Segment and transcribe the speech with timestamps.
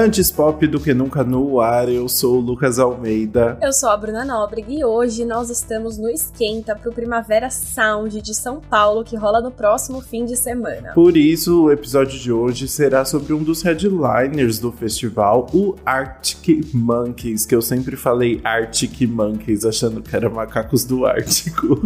[0.00, 3.58] Antes pop do que nunca no ar, eu sou o Lucas Almeida.
[3.60, 8.32] Eu sou a Bruna Nóbrega e hoje nós estamos no Esquenta pro Primavera Sound de
[8.32, 10.92] São Paulo, que rola no próximo fim de semana.
[10.92, 16.72] Por isso, o episódio de hoje será sobre um dos headliners do festival, o Arctic
[16.72, 21.80] Monkeys, que eu sempre falei Arctic Monkeys, achando que era macacos do Ártico.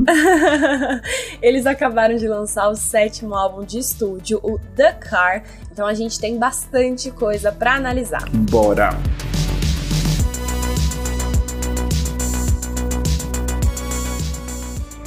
[1.40, 6.20] Eles acabaram de lançar o sétimo álbum de estúdio, o The Car, então a gente
[6.20, 8.01] tem bastante coisa para analisar.
[8.50, 8.90] Bora!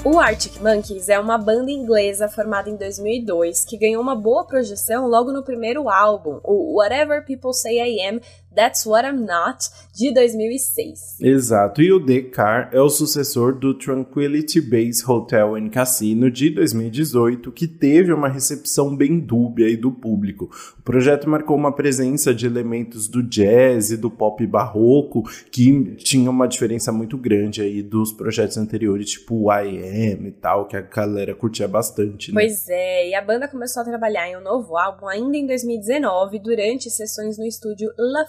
[0.06, 5.08] O Arctic Monkeys é uma banda inglesa formada em 2002 que ganhou uma boa projeção
[5.08, 8.22] logo no primeiro álbum, o Whatever People Say I Am,
[8.56, 11.20] That's What I'm Not, de 2006.
[11.20, 16.50] Exato, e o The Car é o sucessor do Tranquility Base Hotel and Casino de
[16.50, 20.50] 2018, que teve uma recepção bem dúbia aí do público.
[20.80, 26.30] O projeto marcou uma presença de elementos do jazz e do pop barroco, que tinha
[26.30, 30.78] uma diferença muito grande aí dos projetos anteriores, tipo o I Am e tal, que
[30.78, 32.42] a galera curtia bastante, né?
[32.42, 36.40] Pois é, e a banda começou a trabalhar em um novo álbum ainda em 2019,
[36.40, 38.26] durante sessões no estúdio La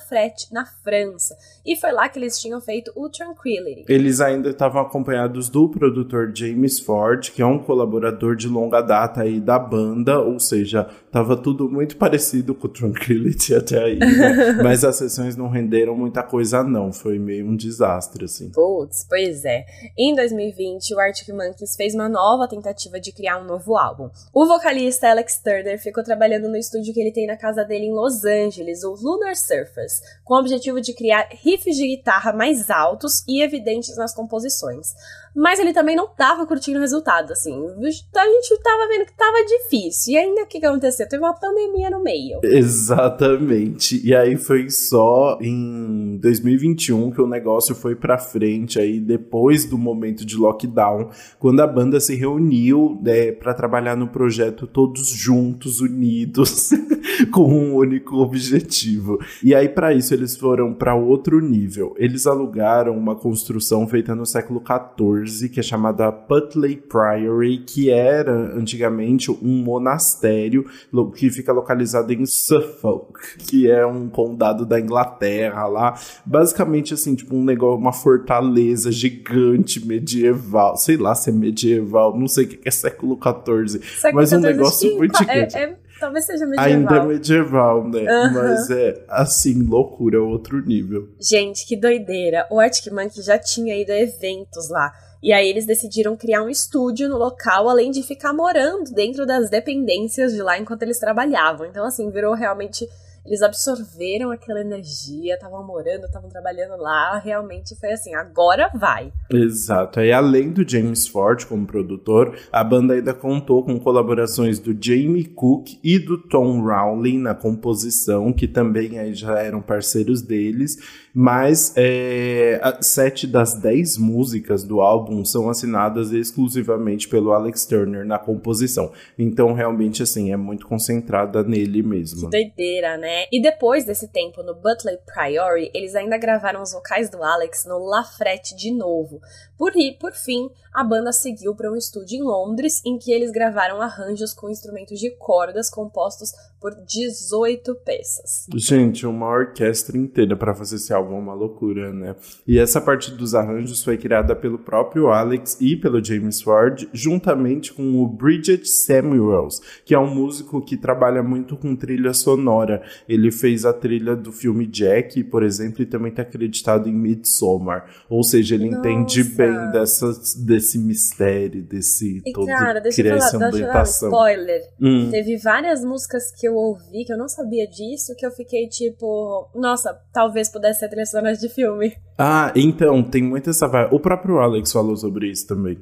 [0.50, 1.36] na França.
[1.64, 3.84] E foi lá que eles tinham feito o Tranquility.
[3.88, 9.22] Eles ainda estavam acompanhados do produtor James Ford, que é um colaborador de longa data
[9.22, 14.52] aí da banda, ou seja, tava tudo muito parecido com o Tranquility até aí, né?
[14.62, 18.50] Mas as sessões não renderam muita coisa não, foi meio um desastre assim.
[18.50, 19.64] Putz, pois é.
[19.96, 24.10] Em 2020, o Arctic Monkeys fez uma nova tentativa de criar um novo álbum.
[24.32, 27.92] O vocalista Alex Turner ficou trabalhando no estúdio que ele tem na casa dele em
[27.92, 33.22] Los Angeles, o Lunar Surface, com o objetivo de criar riffs de guitarra mais altos
[33.28, 34.94] e evidentes nas composições.
[35.36, 37.52] Mas ele também não tava curtindo o resultado, assim.
[37.52, 40.14] A gente tava vendo que tava difícil.
[40.14, 41.06] E ainda o que, aconteceu?
[41.06, 42.40] Teve uma pandemia no meio.
[42.42, 44.00] Exatamente.
[44.02, 49.76] E aí foi só em 2021 que o negócio foi pra frente, aí depois do
[49.76, 55.80] momento de lockdown, quando a banda se reuniu né, para trabalhar no projeto todos juntos,
[55.80, 56.70] unidos,
[57.30, 59.18] com um único objetivo.
[59.44, 61.94] E aí, para isso, eles foram para outro nível.
[61.98, 68.32] Eles alugaram uma construção feita no século XIV que é chamada Putley Priory, que era
[68.32, 70.66] antigamente um monastério
[71.14, 75.98] que fica localizado em Suffolk, que é um condado da Inglaterra lá.
[76.24, 80.76] Basicamente, assim, tipo um negócio, uma fortaleza gigante medieval.
[80.76, 83.80] Sei lá se é medieval, não sei o que é século XIV,
[84.12, 85.16] mas um negócio muito.
[85.28, 86.72] É, é, talvez seja medieval.
[86.72, 88.00] Ainda é medieval, né?
[88.00, 88.32] Uhum.
[88.32, 91.08] Mas é, assim, loucura, outro nível.
[91.20, 92.46] Gente, que doideira.
[92.50, 94.92] O Arctic Monkey já tinha ido a eventos lá.
[95.22, 99.50] E aí eles decidiram criar um estúdio no local, além de ficar morando dentro das
[99.50, 101.66] dependências de lá enquanto eles trabalhavam.
[101.66, 102.88] Então, assim, virou realmente
[103.26, 109.12] eles absorveram aquela energia, estavam morando, estavam trabalhando lá, realmente foi assim, agora vai.
[109.30, 110.00] Exato.
[110.00, 115.24] E além do James Ford como produtor, a banda ainda contou com colaborações do Jamie
[115.24, 120.76] Cook e do Tom Rowling na composição, que também aí já eram parceiros deles,
[121.18, 128.18] mas é, sete das dez músicas do álbum são assinadas exclusivamente pelo Alex Turner na
[128.18, 128.92] composição.
[129.18, 132.28] Então, realmente, assim, é muito concentrada nele mesmo.
[132.28, 133.15] Que doideira, né?
[133.30, 137.78] E depois desse tempo no Butler Priory, eles ainda gravaram os vocais do Alex no
[137.78, 139.20] Lafrette de novo.
[139.56, 143.80] Por, por fim, a banda seguiu para um estúdio em Londres, em que eles gravaram
[143.80, 148.46] arranjos com instrumentos de cordas compostos por 18 peças.
[148.54, 152.16] Gente, uma orquestra inteira para fazer esse álbum é uma loucura, né?
[152.46, 157.72] E essa parte dos arranjos foi criada pelo próprio Alex e pelo James Ford, juntamente
[157.72, 162.82] com o Bridget Samuels, que é um músico que trabalha muito com trilha sonora.
[163.08, 167.88] Ele fez a trilha do filme Jack, por exemplo, e também está acreditado em Midsommar.
[168.08, 168.78] Ou seja, ele Nossa.
[168.78, 173.80] entende bem dessas, desse mistério, desse e, todo cara, deixa eu falar, deixa eu dar
[173.80, 174.60] um spoiler.
[174.80, 175.10] Hum.
[175.10, 179.48] Teve várias músicas que eu ouvi que eu não sabia disso, que eu fiquei tipo,
[179.54, 181.94] nossa, talvez pudesse ser trilha sonora de filme.
[182.18, 183.94] Ah, então, tem muita essa vibe.
[183.94, 185.78] O próprio Alex falou sobre isso também.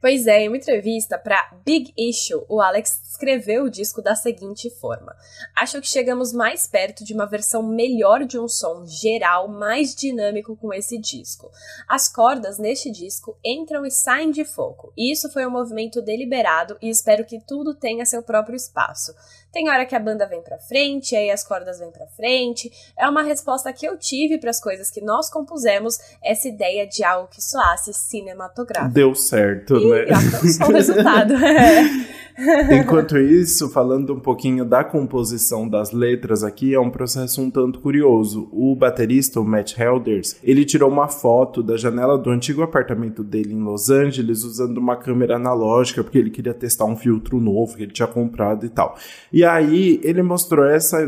[0.00, 4.70] Pois é, em uma entrevista para Big Issue, o Alex descreveu o disco da seguinte
[4.70, 5.14] forma:
[5.54, 10.56] Acho que chegamos mais perto de uma versão melhor de um som geral, mais dinâmico
[10.56, 11.50] com esse disco.
[11.86, 16.88] As cordas neste disco entram e saem de foco, isso foi um movimento deliberado e
[16.88, 19.14] espero que tudo tenha seu próprio espaço.
[19.52, 22.70] Tem hora que a banda vem para frente, aí as cordas vêm para frente.
[22.98, 27.02] É uma resposta que eu tive para as coisas que nós compusemos, essa ideia de
[27.02, 28.94] algo que soasse cinematográfico.
[28.94, 30.06] Deu certo, e, né?
[30.08, 31.34] E o resultado.
[31.34, 32.10] É.
[32.70, 37.80] Enquanto isso, falando um pouquinho da composição das letras aqui, é um processo um tanto
[37.80, 38.48] curioso.
[38.50, 43.52] O baterista, o Matt Helders, ele tirou uma foto da janela do antigo apartamento dele
[43.52, 47.82] em Los Angeles usando uma câmera analógica, porque ele queria testar um filtro novo que
[47.82, 48.96] ele tinha comprado e tal.
[49.32, 50.98] E aí ele mostrou essa,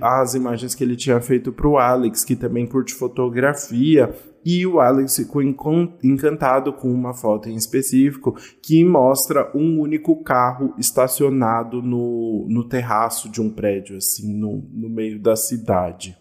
[0.00, 4.14] as imagens que ele tinha feito pro Alex, que também curte fotografia,
[4.44, 10.74] e o Alex ficou encantado com uma foto em específico que mostra um único carro
[10.78, 16.19] estacionado no, no terraço de um prédio, assim, no, no meio da cidade.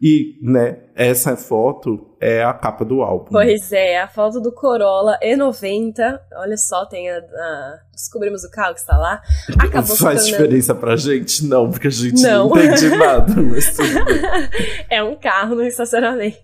[0.00, 3.30] E, né, essa foto é a capa do álbum.
[3.32, 6.20] Pois é, a foto do Corolla E90.
[6.36, 7.78] Olha só, tem a, a...
[7.92, 9.20] Descobrimos o carro que está lá.
[9.58, 11.44] Acabou Faz diferença pra gente?
[11.44, 13.34] Não, porque a gente não, não entende nada.
[13.42, 13.76] Mas
[14.88, 16.38] é um carro no estacionamento.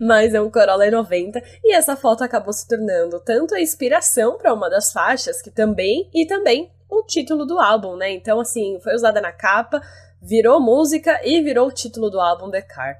[0.00, 1.42] Mas é um Corolla E90.
[1.64, 6.08] E essa foto acabou se tornando tanto a inspiração para uma das faixas, que também,
[6.14, 8.12] e também o título do álbum, né?
[8.12, 9.80] Então, assim, foi usada na capa
[10.22, 12.96] virou música e virou o título do álbum The Car.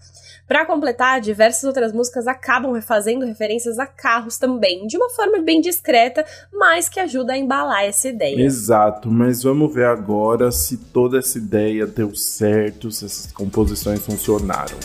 [0.46, 5.60] Para completar, diversas outras músicas acabam fazendo referências a carros também, de uma forma bem
[5.60, 8.42] discreta, mas que ajuda a embalar essa ideia.
[8.42, 14.76] Exato, mas vamos ver agora se toda essa ideia deu certo, se essas composições funcionaram.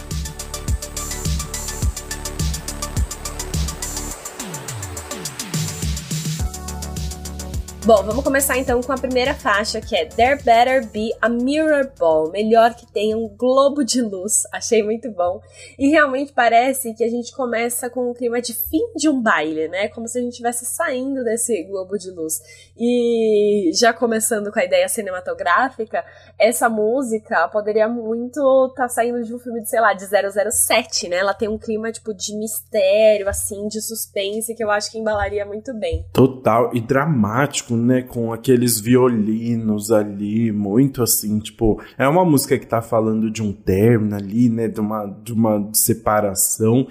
[7.88, 11.90] Bom, vamos começar então com a primeira faixa, que é There Better Be a Mirror
[11.98, 12.30] Ball.
[12.32, 14.44] Melhor que tenha um globo de luz.
[14.52, 15.40] Achei muito bom.
[15.80, 19.70] E realmente parece que a gente começa com um clima de fim de um baile,
[19.70, 19.88] né?
[19.88, 22.42] Como se a gente estivesse saindo desse globo de luz.
[22.78, 26.04] E já começando com a ideia cinematográfica,
[26.38, 31.08] essa música poderia muito estar tá saindo de um filme de, sei lá, de 007,
[31.08, 31.20] né?
[31.20, 35.46] Ela tem um clima, tipo, de mistério, assim, de suspense, que eu acho que embalaria
[35.46, 36.06] muito bem.
[36.12, 36.76] Total.
[36.76, 38.02] E dramático, né?
[38.02, 43.52] Com aqueles violinos ali, muito assim, tipo, é uma música que tá falando de um
[43.52, 44.68] término ali, né?
[44.68, 46.88] De uma, de uma separação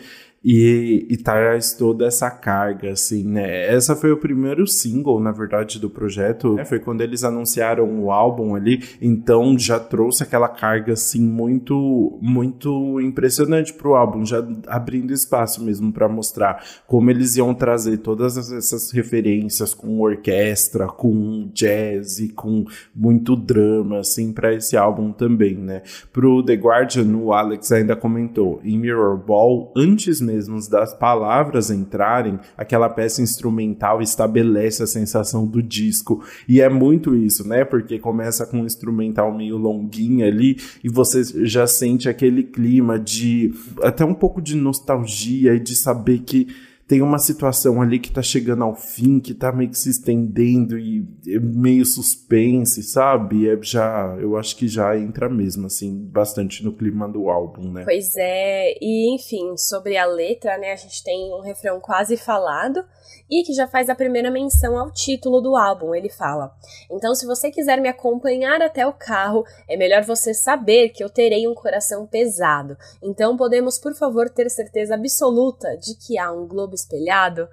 [0.49, 3.67] e, e traz toda essa carga, assim, né?
[3.67, 6.55] Essa foi o primeiro single, na verdade, do projeto.
[6.55, 6.65] Né?
[6.65, 13.01] Foi quando eles anunciaram o álbum ali, então já trouxe aquela carga, assim, muito, muito
[13.01, 18.93] impressionante pro álbum, já abrindo espaço mesmo para mostrar como eles iam trazer todas essas
[18.93, 22.65] referências com orquestra, com jazz e com
[22.95, 25.83] muito drama, assim, para esse álbum também, né?
[26.13, 31.71] Pro The Guardian, o Alex ainda comentou, em Mirror Ball, antes mesmo mesmo das palavras
[31.71, 36.23] entrarem, aquela peça instrumental estabelece a sensação do disco.
[36.47, 37.65] E é muito isso, né?
[37.65, 43.55] Porque começa com um instrumental meio longuinho ali e você já sente aquele clima de
[43.83, 46.49] até um pouco de nostalgia e de saber que
[46.88, 50.79] tem uma situação ali que tá chegando ao fim, que tá meio que se estendendo
[50.79, 53.49] e é meio suspense, sabe?
[53.49, 57.83] É já, eu acho que já entra mesmo, assim, bastante no clima do álbum, né?
[57.85, 62.85] Pois é, e enfim, sobre a letra, né, a gente tem um refrão quase falado,
[63.31, 65.94] e que já faz a primeira menção ao título do álbum.
[65.94, 66.55] Ele fala:
[66.90, 71.11] Então, se você quiser me acompanhar até o carro, é melhor você saber que eu
[71.11, 72.76] terei um coração pesado.
[73.02, 77.49] Então, podemos, por favor, ter certeza absoluta de que há um globo espelhado?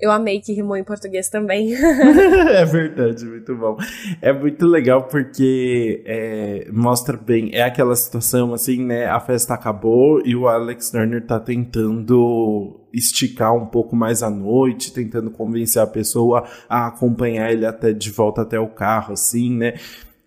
[0.00, 1.74] Eu amei que rimou em português também.
[2.50, 3.76] é verdade, muito bom.
[4.20, 9.06] É muito legal porque é, mostra bem, é aquela situação assim, né?
[9.06, 14.92] A festa acabou e o Alex Turner tá tentando esticar um pouco mais a noite,
[14.92, 19.74] tentando convencer a pessoa a acompanhar ele até de volta até o carro, assim, né?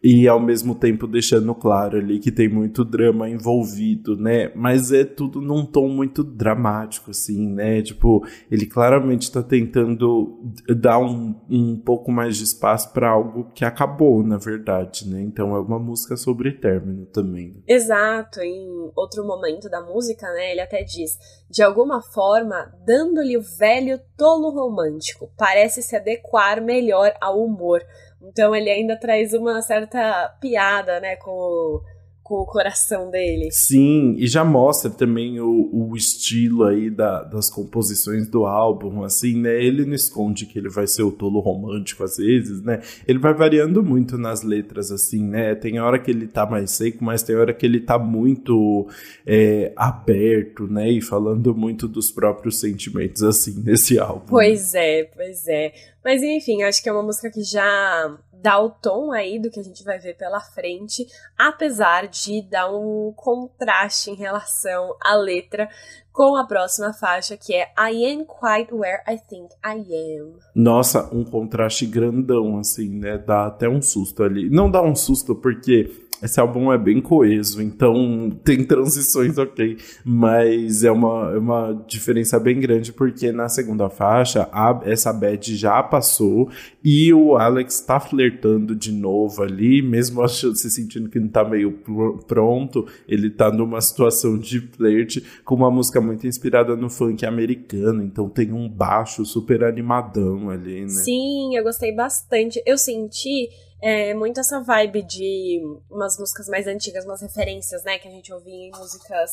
[0.02, 4.52] E ao mesmo tempo deixando claro ali que tem muito drama envolvido, né?
[4.56, 7.82] Mas é tudo num tom muito dramático, assim, né?
[7.82, 10.40] Tipo, ele claramente tá tentando
[10.78, 15.22] dar um, um pouco mais de espaço para algo que acabou, na verdade, né?
[15.22, 17.64] Então é uma música sobre término também.
[17.68, 20.52] Exato, em outro momento da música, né?
[20.52, 21.18] Ele até diz:
[21.50, 27.82] de alguma forma, dando-lhe o velho tolo romântico, parece se adequar melhor ao humor
[28.22, 31.82] então ele ainda traz uma certa piada, né, com o,
[32.28, 33.50] com o coração dele.
[33.52, 39.40] Sim, e já mostra também o, o estilo aí da, das composições do álbum, assim,
[39.40, 39.64] né?
[39.64, 42.82] Ele não esconde que ele vai ser o tolo romântico às vezes, né?
[43.08, 45.56] Ele vai variando muito nas letras, assim, né?
[45.56, 48.90] Tem hora que ele tá mais seco, mas tem hora que ele tá muito
[49.26, 50.92] é, aberto, né?
[50.92, 54.26] E falando muito dos próprios sentimentos, assim, nesse álbum.
[54.28, 55.72] Pois é, pois é.
[56.08, 59.60] Mas enfim, acho que é uma música que já dar o tom aí do que
[59.60, 61.06] a gente vai ver pela frente,
[61.38, 65.68] apesar de dar um contraste em relação à letra
[66.14, 70.36] com a próxima faixa, que é I Am Quite Where I Think I Am.
[70.56, 73.18] Nossa, um contraste grandão, assim, né?
[73.18, 74.50] Dá até um susto ali.
[74.50, 80.84] Não dá um susto porque esse álbum é bem coeso, então tem transições ok, mas
[80.84, 85.82] é uma, é uma diferença bem grande porque na segunda faixa a, essa bad já
[85.84, 86.50] passou
[86.84, 91.44] e o Alex tá flertando de novo ali, mesmo achando, se sentindo que não tá
[91.44, 96.90] meio pr pronto, ele tá numa situação de flerte com uma música muito inspirada no
[96.90, 100.88] funk americano, então tem um baixo super animadão ali, né?
[100.90, 102.62] Sim, eu gostei bastante.
[102.66, 103.50] Eu senti
[103.82, 108.34] é muito essa vibe de umas músicas mais antigas, umas referências, né, que a gente
[108.34, 109.32] ouvia em músicas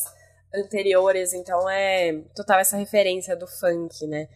[0.55, 4.29] anteriores, então é total essa referência do funk, né?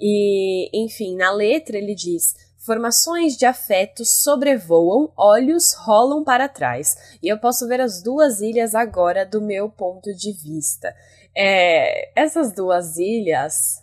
[0.00, 6.96] E, enfim, na letra ele diz: Formações de afeto sobrevoam, olhos rolam para trás.
[7.22, 10.94] E eu posso ver as duas ilhas agora do meu ponto de vista.
[11.36, 13.82] É, essas duas ilhas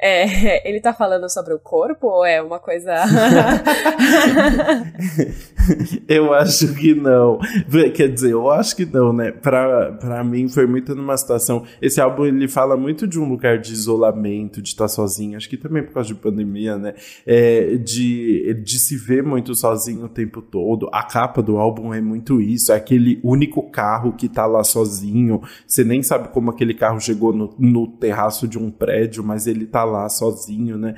[0.00, 2.94] é, ele tá falando sobre o corpo ou é uma coisa.
[6.08, 7.38] eu acho que não.
[7.94, 9.30] Quer dizer, eu acho que não, né?
[9.30, 11.64] Pra, pra mim foi muito numa situação.
[11.82, 15.36] Esse álbum ele fala muito de um lugar de isolamento, de estar sozinho.
[15.36, 16.94] Acho que também por causa de pandemia, né?
[17.26, 20.88] É, de, de se ver muito sozinho o tempo todo.
[20.92, 22.72] A capa do álbum é muito isso.
[22.72, 25.42] É aquele único carro que tá lá sozinho.
[25.66, 29.66] Você nem sabe como aquele carro chegou no, no terraço de um prédio, mas ele
[29.66, 30.94] tá lá sozinho, né?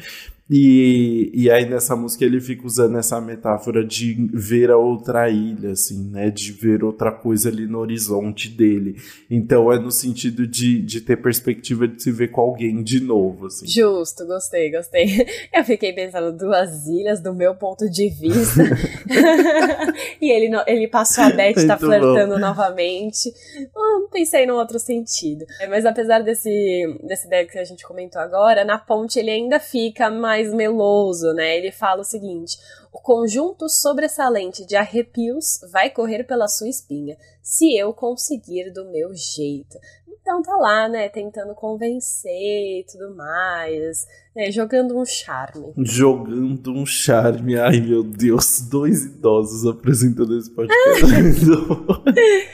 [0.54, 5.70] E, e aí nessa música ele fica usando essa metáfora de ver a outra ilha,
[5.70, 6.28] assim, né?
[6.28, 8.96] De ver outra coisa ali no horizonte dele.
[9.30, 13.46] Então é no sentido de, de ter perspectiva de se ver com alguém de novo,
[13.46, 13.66] assim.
[13.66, 15.26] Justo, gostei, gostei.
[15.54, 18.62] Eu fiquei pensando duas ilhas do meu ponto de vista.
[20.20, 22.40] e ele, ele passou a Beth, tá flertando bom.
[22.40, 23.32] novamente.
[23.74, 25.46] Hum, pensei num outro sentido.
[25.70, 30.10] Mas apesar desse, desse ideia que a gente comentou agora, na ponte ele ainda fica
[30.10, 31.56] mais mais meloso, né?
[31.56, 32.58] Ele fala o seguinte:
[32.92, 39.14] o conjunto sobressalente de arrepios vai correr pela sua espinha, se eu conseguir do meu
[39.14, 39.78] jeito.
[40.20, 44.06] Então tá lá, né, tentando convencer e tudo mais,
[44.36, 45.72] né, jogando um charme.
[45.78, 47.58] Jogando um charme.
[47.58, 51.44] Ai, meu Deus, dois idosos apresentando esse podcast.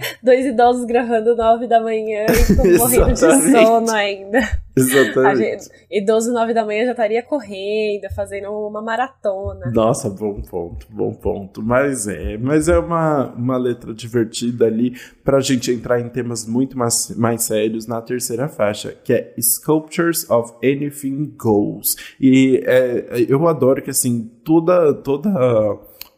[0.22, 4.38] Dois idosos gravando nove da manhã e morrendo de sono ainda.
[4.80, 5.38] Exatamente.
[5.38, 9.70] Gente, idoso nove da manhã já estaria correndo, fazendo uma maratona.
[9.72, 11.62] Nossa, bom ponto, bom ponto.
[11.62, 14.94] Mas é, mas é uma, uma letra divertida ali
[15.24, 20.28] pra gente entrar em temas muito mais, mais sérios na terceira faixa, que é Sculptures
[20.30, 21.96] of Anything Goes.
[22.20, 25.30] E é, eu adoro que assim, toda toda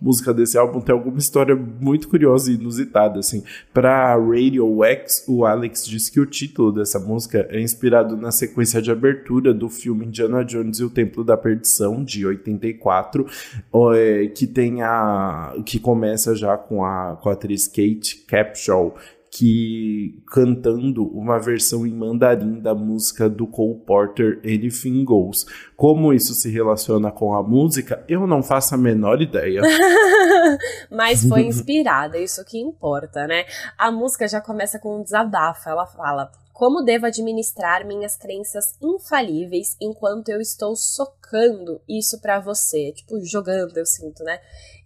[0.03, 3.45] música desse álbum tem alguma história muito curiosa e inusitada, assim.
[3.73, 8.83] Pra Radio X, o Alex disse que o título dessa música é inspirado na sequência
[8.83, 13.27] de abertura do filme Indiana Jones e o Templo da Perdição, de 84,
[13.95, 15.55] é, que tem a...
[15.65, 18.95] que começa já com a, com a atriz Kate Capshaw,
[19.35, 25.47] que cantando uma versão em mandarim da música do Cole Porter Anything Goes.
[25.75, 29.63] Como isso se relaciona com a música, eu não faço a menor ideia.
[30.93, 33.47] Mas foi inspirada, isso que importa, né?
[33.79, 35.67] A música já começa com um desabafo.
[35.67, 42.93] Ela fala: como devo administrar minhas crenças infalíveis enquanto eu estou socando isso para você?
[42.93, 44.39] Tipo, jogando, eu sinto, né?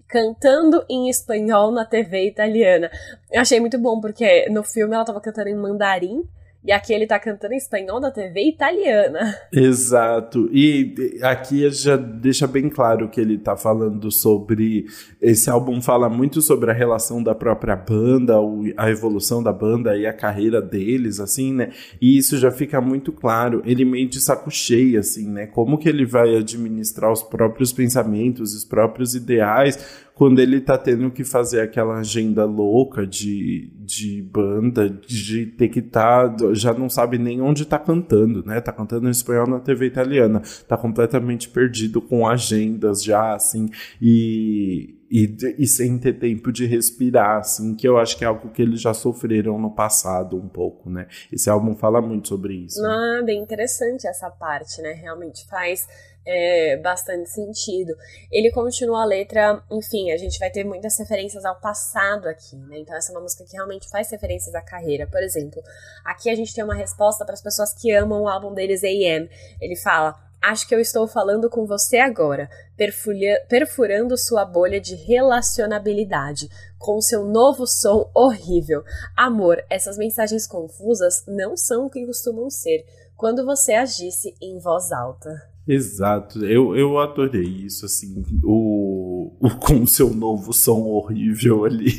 [0.09, 2.91] Cantando em espanhol na TV italiana.
[3.31, 6.25] Eu achei muito bom, porque no filme ela tava cantando em mandarim.
[6.67, 9.33] E aqui ele tá cantando em espanhol da TV italiana.
[9.53, 10.51] Exato.
[10.53, 14.87] E aqui já deixa bem claro que ele tá falando sobre.
[15.23, 18.35] Esse álbum fala muito sobre a relação da própria banda,
[18.77, 21.71] a evolução da banda e a carreira deles, assim, né?
[22.01, 23.63] E isso já fica muito claro.
[23.65, 25.47] Ele meio de saco cheio, assim, né?
[25.47, 31.11] Como que ele vai administrar os próprios pensamentos, os próprios ideais quando ele tá tendo
[31.11, 37.19] que fazer aquela agenda louca de, de banda, de ter que tá, já não sabe
[37.19, 38.59] nem onde tá cantando, né?
[38.63, 43.69] Tá cantando em espanhol na TV italiana, tá completamente perdido com agendas já, assim,
[44.01, 48.49] e, e, e, sem ter tempo de respirar, assim, que eu acho que é algo
[48.49, 51.09] que eles já sofreram no passado um pouco, né?
[51.31, 52.83] Esse álbum fala muito sobre isso.
[52.83, 54.95] Ah, bem interessante essa parte, né?
[54.95, 55.87] Realmente faz
[56.27, 57.95] é, bastante sentido.
[58.31, 62.81] Ele continua a letra, enfim, a gente vai ter muitas referências ao passado aqui, né?
[62.81, 65.07] Então essa é uma música que realmente faz referências à carreira.
[65.07, 65.63] Por exemplo,
[66.05, 69.31] aqui a gente tem uma resposta para as pessoas que amam o álbum deles AM.
[69.61, 72.49] Ele fala Acho que eu estou falando com você agora,
[73.49, 78.85] perfurando sua bolha de relacionabilidade, com seu novo som horrível.
[79.17, 82.85] Amor, essas mensagens confusas não são o que costumam ser
[83.17, 85.56] quando você agisse em voz alta.
[85.69, 91.91] Exato, eu, eu adorei isso, assim, o, o com o seu novo som horrível ali,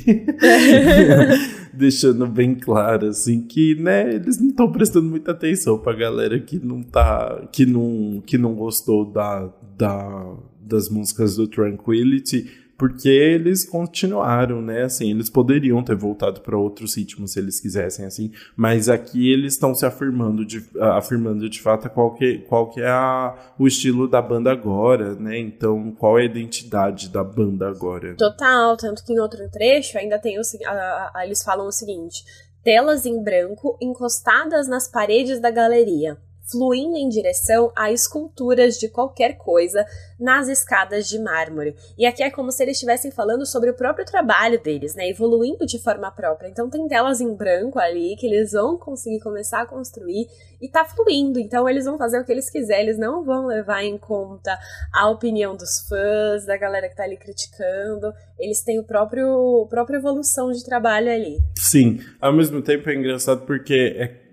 [1.74, 6.58] deixando bem claro, assim, que, né, eles não estão prestando muita atenção pra galera que
[6.58, 13.66] não tá, que não, que não gostou da, da, das músicas do Tranquility, porque eles
[13.66, 14.84] continuaram, né?
[14.84, 19.54] Assim, eles poderiam ter voltado para outros ritmos se eles quisessem, assim, mas aqui eles
[19.54, 24.08] estão se afirmando de, afirmando de fato qual que, qual que é a, o estilo
[24.08, 25.40] da banda agora, né?
[25.40, 28.16] Então, qual é a identidade da banda agora?
[28.16, 32.24] Total, tanto que em outro trecho ainda tem o, a, eles falam o seguinte:
[32.64, 36.18] telas em branco encostadas nas paredes da galeria
[36.50, 39.86] fluindo em direção a esculturas de qualquer coisa
[40.20, 41.76] nas escadas de mármore.
[41.98, 45.10] E aqui é como se eles estivessem falando sobre o próprio trabalho deles, né?
[45.10, 46.48] Evoluindo de forma própria.
[46.48, 50.28] Então tem telas em branco ali que eles vão conseguir começar a construir
[50.62, 51.40] e tá fluindo.
[51.40, 54.58] Então eles vão fazer o que eles quiserem, eles não vão levar em conta
[54.94, 58.14] a opinião dos fãs, da galera que tá ali criticando.
[58.40, 61.40] Eles têm o próprio a própria evolução de trabalho ali.
[61.56, 64.28] Sim, ao mesmo tempo é engraçado porque é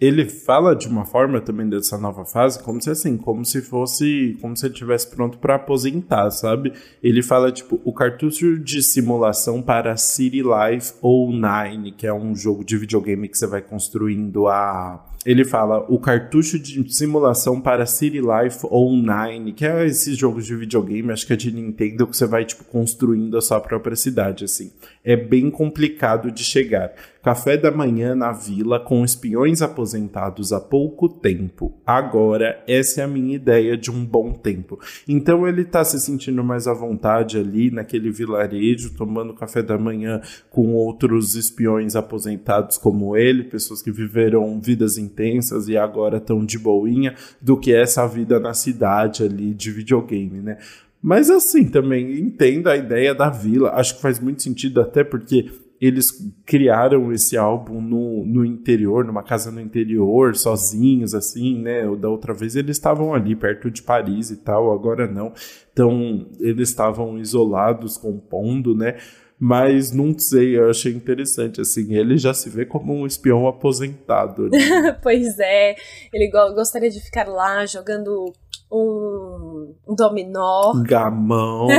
[0.00, 4.36] ele fala de uma forma também dessa nova fase, como se assim, como se fosse,
[4.40, 6.72] como se ele estivesse pronto para aposentar, sabe?
[7.02, 12.34] Ele fala tipo o cartucho de simulação para City Life ou Nine, que é um
[12.34, 17.84] jogo de videogame que você vai construindo a ele fala o cartucho de simulação para
[17.84, 22.16] City Life Online, que é esses jogos de videogame, acho que é de Nintendo, que
[22.16, 24.72] você vai tipo construindo a sua própria cidade assim.
[25.04, 26.92] É bem complicado de chegar.
[27.28, 31.78] Café da manhã na vila com espiões aposentados há pouco tempo.
[31.84, 34.80] Agora, essa é a minha ideia de um bom tempo.
[35.06, 40.22] Então ele tá se sentindo mais à vontade ali naquele vilarejo, tomando café da manhã
[40.48, 46.58] com outros espiões aposentados como ele, pessoas que viveram vidas intensas e agora estão de
[46.58, 50.56] boinha, do que essa vida na cidade ali de videogame, né?
[51.02, 53.72] Mas assim, também entendo a ideia da vila.
[53.74, 56.10] Acho que faz muito sentido, até porque eles
[56.44, 61.82] criaram esse álbum no, no interior, numa casa no interior, sozinhos, assim, né?
[61.96, 65.32] Da outra vez eles estavam ali perto de Paris e tal, agora não.
[65.72, 68.96] Então eles estavam isolados, compondo, né?
[69.40, 74.48] Mas não sei, eu achei interessante, assim, ele já se vê como um espião aposentado.
[74.48, 74.58] Né?
[75.00, 75.76] pois é,
[76.12, 78.32] ele gostaria de ficar lá jogando
[78.70, 80.72] um, um dominó.
[80.84, 81.68] Gamão.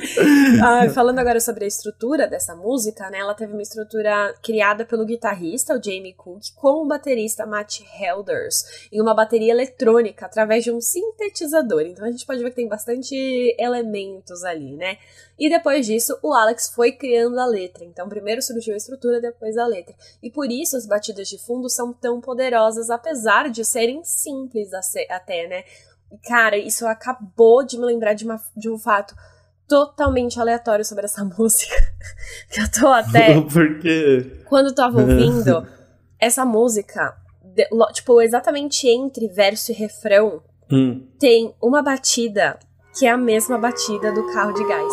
[0.00, 0.60] É.
[0.62, 3.18] ah, falando agora sobre a estrutura dessa música, né?
[3.18, 8.88] Ela teve uma estrutura criada pelo guitarrista, o Jamie Cook, com o baterista Matt Helders,
[8.90, 11.82] em uma bateria eletrônica, através de um sintetizador.
[11.82, 13.14] Então a gente pode ver que tem bastante
[13.58, 14.98] elementos ali, né?
[15.40, 17.82] E depois disso, o Alex foi criando a letra.
[17.82, 19.94] Então, primeiro surgiu a estrutura, depois a letra.
[20.22, 25.48] E por isso as batidas de fundo são tão poderosas, apesar de serem simples até,
[25.48, 25.59] né?
[26.26, 29.14] Cara, isso acabou de me lembrar de, uma, de um fato
[29.68, 31.74] totalmente aleatório sobre essa música.
[32.50, 33.40] que eu tô até.
[33.40, 34.42] Por quê?
[34.46, 35.66] Quando eu tava ouvindo
[36.18, 41.06] essa música, de, tipo, exatamente entre verso e refrão, hum.
[41.18, 42.58] tem uma batida
[42.98, 44.92] que é a mesma batida do carro de gás.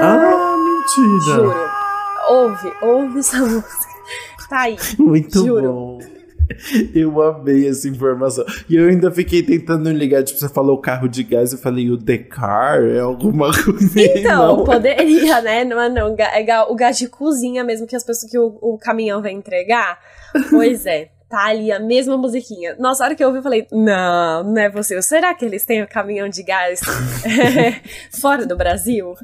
[0.00, 1.34] Ah, mentira!
[1.34, 1.70] Juro.
[2.28, 3.96] Ouve, ouve essa música.
[4.48, 4.76] Tá aí.
[4.98, 5.72] Muito juro.
[5.72, 6.15] bom.
[6.94, 8.44] Eu amei essa informação.
[8.68, 11.98] E eu ainda fiquei tentando ligar, tipo, você falou carro de gás, eu falei, o
[11.98, 14.00] The Car é alguma coisa.
[14.00, 14.64] Então, não.
[14.64, 15.64] poderia, né?
[15.64, 19.20] Não, não, é o gás de cozinha mesmo que as pessoas que o, o caminhão
[19.20, 19.98] vai entregar.
[20.50, 22.76] Pois é tá ali a mesma musiquinha.
[22.78, 25.02] Nossa, a hora que eu ouvi, eu falei, não, não é possível.
[25.02, 26.80] Será que eles têm o um caminhão de gás
[28.20, 29.14] fora do Brasil?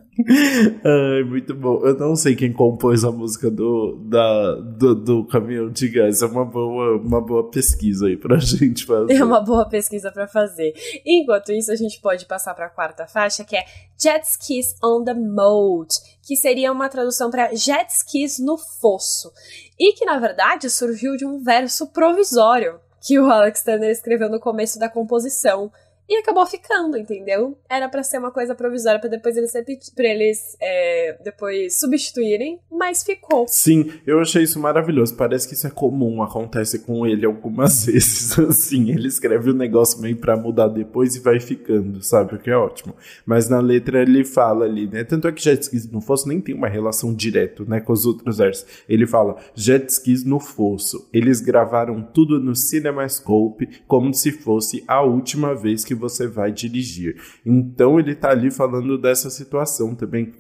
[0.85, 1.81] Ai, muito bom.
[1.85, 6.23] Eu não sei quem compôs a música do, da, do, do caminhão de gás.
[6.23, 9.15] É uma boa, uma boa pesquisa aí pra gente fazer.
[9.15, 10.73] É uma boa pesquisa para fazer.
[11.07, 13.65] Enquanto isso, a gente pode passar pra quarta faixa, que é
[13.97, 19.33] Jet Skis on the Moat, que seria uma tradução para jet skis no fosso
[19.79, 24.39] e que na verdade surgiu de um verso provisório que o Alex Turner escreveu no
[24.39, 25.73] começo da composição.
[26.09, 27.57] E acabou ficando, entendeu?
[27.69, 29.53] Era para ser uma coisa provisória para depois eles
[29.95, 33.47] para eles é, depois substituírem, mas ficou.
[33.49, 35.17] Sim, eu achei isso maravilhoso.
[35.17, 38.39] Parece que isso é comum, acontece com ele algumas vezes.
[38.39, 42.35] Assim, ele escreve o um negócio meio para mudar depois e vai ficando, sabe?
[42.35, 42.95] O que é ótimo.
[43.25, 45.05] Mas na letra ele fala ali, né?
[45.05, 48.05] Tanto é que jet skis no fosso nem tem uma relação direta, né, com os
[48.05, 48.67] outros versos.
[48.89, 51.09] Ele fala jet skis no fosso.
[51.13, 57.17] Eles gravaram tudo no CinemaScope como se fosse a última vez que você vai dirigir.
[57.45, 60.33] Então ele tá ali falando dessa situação também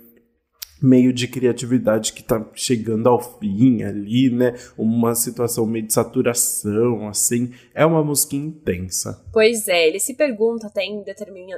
[0.83, 4.55] meio de criatividade que tá chegando ao fim ali, né?
[4.77, 7.53] Uma situação meio de saturação, assim.
[7.73, 9.25] É uma música intensa.
[9.33, 11.05] Pois é, ele se pergunta até em,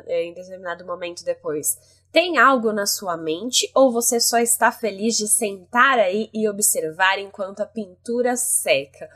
[0.07, 1.79] é, em determinado momento depois.
[2.13, 7.19] Tem algo na sua mente ou você só está feliz de sentar aí e observar
[7.19, 9.09] enquanto a pintura seca?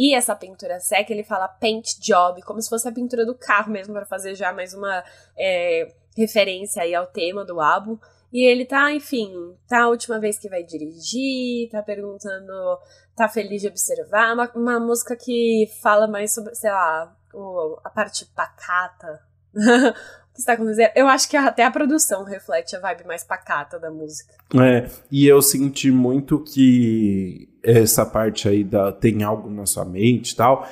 [0.00, 3.70] E essa pintura seca, ele fala paint job, como se fosse a pintura do carro
[3.70, 5.04] mesmo, para fazer já mais uma
[5.36, 7.98] é, referência aí ao tema do álbum.
[8.32, 9.30] E ele tá, enfim,
[9.68, 12.78] tá a última vez que vai dirigir, tá perguntando,
[13.14, 14.32] tá feliz de observar.
[14.32, 19.20] Uma, uma música que fala mais sobre, sei lá, o, a parte pacata.
[20.32, 20.90] que está acontecendo?
[20.94, 24.32] Eu acho que até a produção reflete a vibe mais pacata da música.
[24.54, 30.32] É, e eu senti muito que essa parte aí da tem algo na sua mente
[30.32, 30.66] e tal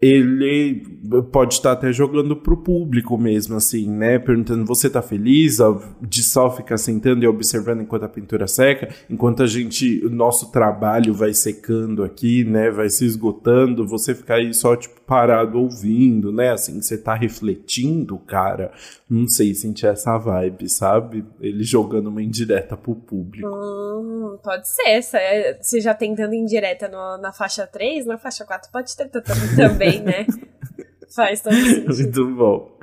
[0.00, 0.82] ele
[1.32, 4.18] pode estar até jogando pro público mesmo, assim, né?
[4.18, 5.58] Perguntando, você tá feliz?
[6.00, 10.52] De só ficar sentando e observando enquanto a pintura seca, enquanto a gente, o nosso
[10.52, 12.70] trabalho vai secando aqui, né?
[12.70, 16.52] Vai se esgotando, você ficar aí só, tipo, parado ouvindo, né?
[16.52, 18.70] Assim, você tá refletindo, cara.
[19.08, 21.24] Não sei, sentir essa vibe, sabe?
[21.40, 23.48] Ele jogando uma indireta pro público.
[23.48, 25.02] Hum, pode ser.
[25.60, 29.08] Você já tentando indireta no, na faixa 3, na faixa 4 pode ter
[29.56, 30.26] também, né?
[31.14, 31.86] Faz todo sentido.
[31.86, 32.78] Muito bom.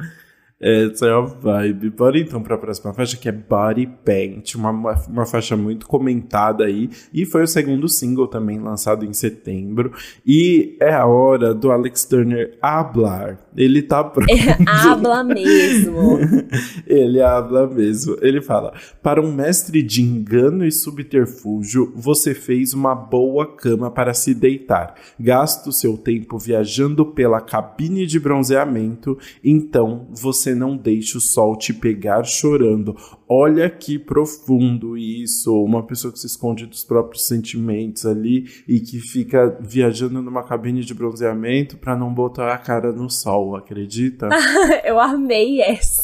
[0.60, 1.90] Essa é a vibe.
[1.90, 6.64] Bora então para a próxima faixa, que é Body Paint, uma, uma faixa muito comentada
[6.64, 9.92] aí, e foi o segundo single também lançado em setembro.
[10.26, 13.38] E é a hora do Alex Turner hablar.
[13.56, 14.30] Ele tá pronto.
[14.32, 16.20] É, habla mesmo.
[16.88, 18.18] Ele habla mesmo.
[18.22, 24.14] Ele fala: Para um mestre de engano e subterfúgio, você fez uma boa cama para
[24.14, 24.96] se deitar.
[25.20, 31.22] Gasta o seu tempo viajando pela cabine de bronzeamento, então você você não deixe o
[31.22, 32.96] sol te pegar chorando.
[33.28, 35.52] Olha que profundo isso.
[35.64, 40.84] Uma pessoa que se esconde dos próprios sentimentos ali e que fica viajando numa cabine
[40.84, 44.30] de bronzeamento para não botar a cara no sol, acredita?
[44.86, 46.04] Eu amei essa.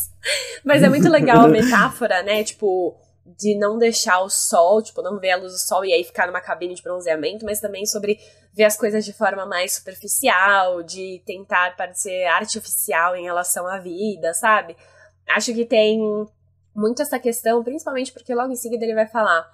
[0.65, 2.43] Mas é muito legal a metáfora, né?
[2.43, 6.03] Tipo, de não deixar o sol, tipo, não ver a luz do sol e aí
[6.03, 8.19] ficar numa cabine de bronzeamento, mas também sobre
[8.53, 14.33] ver as coisas de forma mais superficial, de tentar parecer artificial em relação à vida,
[14.33, 14.75] sabe?
[15.29, 15.99] Acho que tem
[16.75, 19.47] muito essa questão, principalmente porque logo em seguida ele vai falar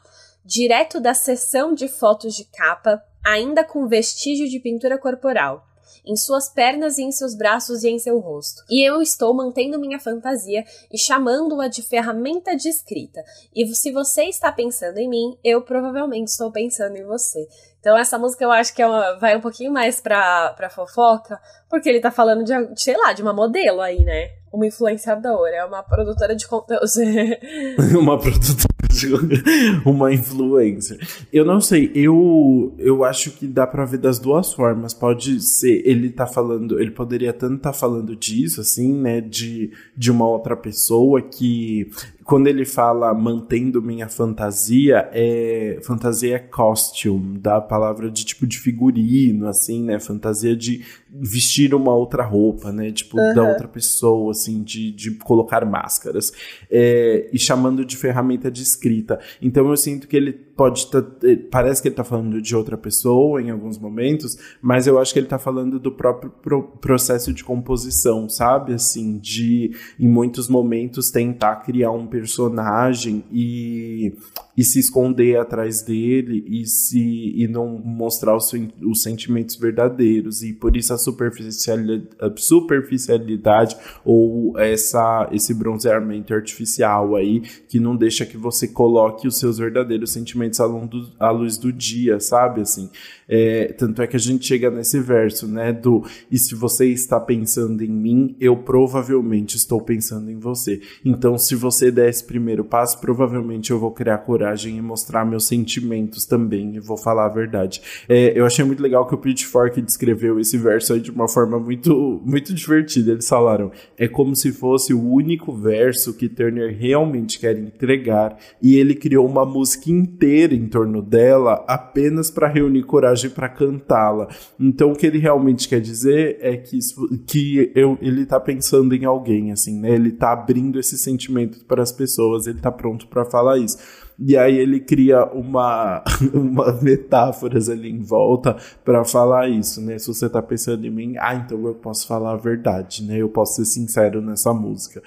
[0.44, 5.67] direto da sessão de fotos de capa, ainda com vestígio de pintura corporal
[6.06, 8.64] em suas pernas e em seus braços e em seu rosto.
[8.70, 13.24] E eu estou mantendo minha fantasia e chamando-a de ferramenta de escrita.
[13.56, 17.48] E se você está pensando em mim, eu provavelmente estou pensando em você.
[17.80, 21.40] Então essa música eu acho que é uma, vai um pouquinho mais pra, pra fofoca,
[21.70, 24.30] porque ele tá falando de, sei lá, de uma modelo aí, né?
[24.52, 26.86] Uma influenciadora, é uma produtora de conteúdo.
[28.00, 28.78] uma produtora
[29.86, 30.98] uma influencer.
[31.32, 34.94] Eu não sei, eu eu acho que dá para ver das duas formas.
[34.94, 40.12] Pode ser, ele tá falando, ele poderia tanto tá falando disso assim, né, de de
[40.12, 41.90] uma outra pessoa que
[42.28, 48.60] quando ele fala mantendo minha fantasia, é fantasia é costume, da palavra de tipo de
[48.60, 49.98] figurino, assim, né?
[49.98, 50.84] Fantasia de
[51.22, 52.92] vestir uma outra roupa, né?
[52.92, 53.34] Tipo, uhum.
[53.34, 56.32] da outra pessoa, assim, de, de colocar máscaras.
[56.70, 59.20] É, e chamando de ferramenta de escrita.
[59.42, 62.76] Então eu sinto que ele pode tá, eh, parece que ele está falando de outra
[62.76, 67.32] pessoa em alguns momentos, mas eu acho que ele está falando do próprio pro processo
[67.32, 68.74] de composição, sabe?
[68.74, 74.14] Assim, de em muitos momentos tentar criar um personagem e,
[74.58, 78.52] e se esconder atrás dele e se e não mostrar os,
[78.84, 87.16] os sentimentos verdadeiros e por isso a superficialidade, a superficialidade ou essa esse bronzeamento artificial
[87.16, 92.20] aí que não deixa que você coloque os seus verdadeiros sentimentos à luz do dia,
[92.20, 92.62] sabe?
[92.62, 92.90] Assim,
[93.30, 95.72] é, tanto é que a gente chega nesse verso, né?
[95.72, 100.82] Do e se você está pensando em mim, eu provavelmente estou pensando em você.
[101.06, 105.26] Então, se você der esse primeiro passo, provavelmente eu vou criar coragem coragem e mostrar
[105.26, 107.82] meus sentimentos também, e vou falar a verdade.
[108.08, 111.60] É, eu achei muito legal que o Pitchfork descreveu esse verso aí de uma forma
[111.60, 113.12] muito, muito divertida.
[113.12, 118.78] Eles falaram: é como se fosse o único verso que Turner realmente quer entregar, e
[118.78, 124.28] ele criou uma música inteira em torno dela apenas para reunir coragem para cantá-la.
[124.60, 126.80] Então, o que ele realmente quer dizer é que,
[127.26, 129.94] que eu, ele tá pensando em alguém, assim, né?
[129.94, 133.78] Ele tá abrindo esse sentimento para as pessoas, ele tá pronto para falar isso.
[134.20, 136.04] E aí ele cria uma,
[136.34, 140.00] uma metáforas ali em volta para falar isso, né?
[140.00, 143.18] Se você tá pensando em mim, ah, então eu posso falar a verdade, né?
[143.18, 145.02] Eu posso ser sincero nessa música.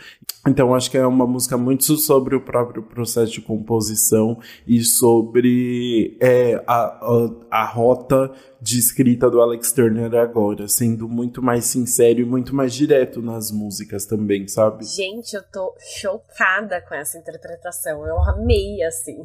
[0.47, 6.17] Então acho que é uma música muito sobre o próprio processo de composição e sobre
[6.21, 12.21] é, a, a, a rota de escrita do Alex Turner agora, sendo muito mais sincero
[12.21, 14.85] e muito mais direto nas músicas também, sabe?
[14.85, 18.07] Gente, eu tô chocada com essa interpretação.
[18.07, 19.25] Eu amei, assim.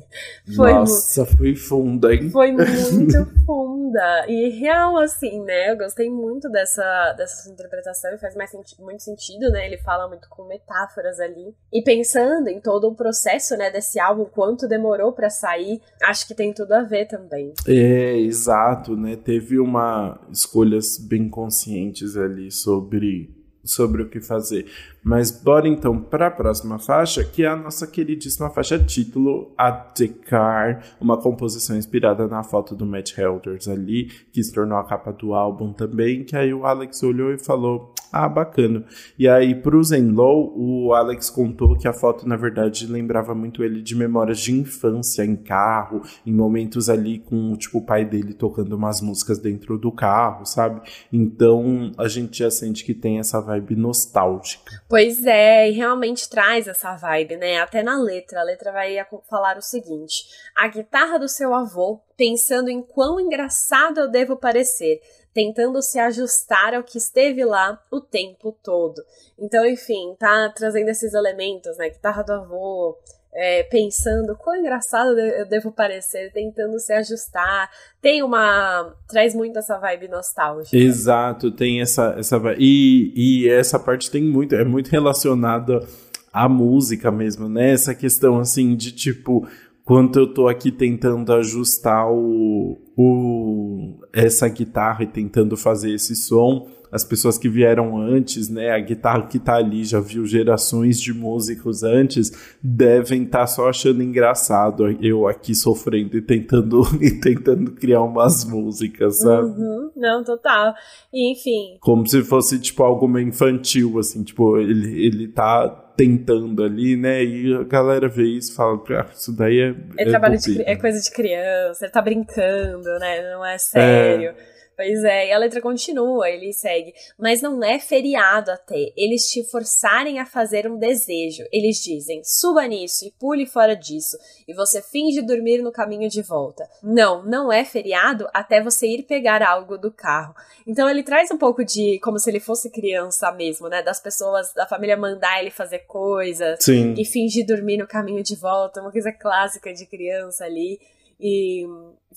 [0.56, 2.30] Foi Nossa, foi funda, hein?
[2.30, 4.26] Foi muito funda.
[4.28, 5.72] E real, assim, né?
[5.72, 9.66] Eu gostei muito dessa, dessa interpretação e faz mais senti muito sentido, né?
[9.66, 11.54] Ele fala muito com metáforas ali.
[11.72, 16.34] E pensando em todo o processo, né, desse álbum, quanto demorou para sair, acho que
[16.34, 17.54] tem tudo a ver também.
[17.68, 19.16] É, exato, né?
[19.26, 23.30] Teve uma escolhas bem conscientes ali sobre
[23.66, 24.66] sobre o que fazer.
[25.04, 29.72] Mas bora então para a próxima faixa, que é a nossa queridíssima faixa título, A
[29.72, 34.84] The Car, uma composição inspirada na foto do Matt Helders ali, que se tornou a
[34.84, 38.86] capa do álbum também, que aí o Alex olhou e falou, ah, bacana.
[39.20, 43.82] E aí, pro Zenlow, o Alex contou que a foto, na verdade, lembrava muito ele
[43.82, 48.74] de memórias de infância em carro, em momentos ali com, tipo, o pai dele tocando
[48.74, 50.82] umas músicas dentro do carro, sabe?
[51.12, 54.82] Então, a gente já sente que tem essa vibe nostálgica.
[54.88, 57.60] Pois é, e realmente traz essa vibe, né?
[57.60, 58.42] Até na letra.
[58.42, 58.96] A letra vai
[59.30, 65.02] falar o seguinte: A guitarra do seu avô, pensando em quão engraçado eu devo parecer
[65.36, 69.04] tentando se ajustar ao que esteve lá o tempo todo.
[69.38, 71.90] Então, enfim, tá trazendo esses elementos, né?
[71.90, 72.98] Guitarra do avô,
[73.36, 77.70] é, pensando quão engraçado eu devo parecer, tentando se ajustar.
[78.02, 78.94] Tem uma.
[79.10, 80.76] traz muito essa vibe nostálgica.
[80.76, 85.86] Exato, tem essa, essa e, e essa parte tem muito, é muito relacionada
[86.32, 87.72] à música mesmo, né?
[87.72, 89.46] Essa questão assim de tipo
[89.84, 96.68] quanto eu tô aqui tentando ajustar o, o, essa guitarra e tentando fazer esse som,
[96.96, 101.14] as pessoas que vieram antes, né, a guitarra que tá ali já viu gerações de
[101.14, 102.32] músicos antes,
[102.64, 108.46] devem estar tá só achando engraçado eu aqui sofrendo e tentando e tentando criar umas
[108.46, 109.50] músicas, sabe?
[109.50, 110.74] Uhum, não, total.
[111.14, 111.78] E, enfim.
[111.82, 117.24] Como se fosse tipo algo meio infantil assim, tipo, ele ele tá tentando ali, né?
[117.24, 119.76] E a galera vê isso e fala, ah, isso daí é.
[119.98, 123.34] É, é trabalho de, é coisa de criança, ele tá brincando, né?
[123.34, 124.30] Não é sério.
[124.30, 124.55] É.
[124.76, 126.94] Pois é, e a letra continua, ele segue.
[127.18, 128.92] Mas não é feriado até.
[128.96, 131.44] Eles te forçarem a fazer um desejo.
[131.52, 134.18] Eles dizem: suba nisso e pule fora disso.
[134.48, 136.68] E você finge dormir no caminho de volta.
[136.84, 140.36] Não, não é feriado até você ir pegar algo do carro.
[140.68, 143.82] Então ele traz um pouco de como se ele fosse criança mesmo, né?
[143.82, 146.60] Das pessoas, da família mandar ele fazer coisas.
[146.60, 146.94] Sim.
[146.98, 148.82] E fingir dormir no caminho de volta.
[148.82, 150.80] Uma coisa clássica de criança ali
[151.20, 151.66] e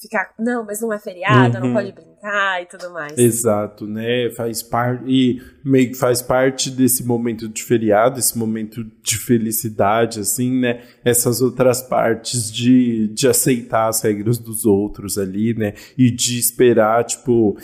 [0.01, 1.67] ficar, não, mas não é feriado, uhum.
[1.67, 3.19] não pode brincar e tudo mais.
[3.19, 4.31] Exato, né?
[4.37, 10.21] Faz parte e meio que faz parte desse momento de feriado, esse momento de felicidade,
[10.21, 10.83] assim, né?
[11.05, 15.75] Essas outras partes de, de aceitar as regras dos outros ali, né?
[15.97, 17.57] E de esperar, tipo,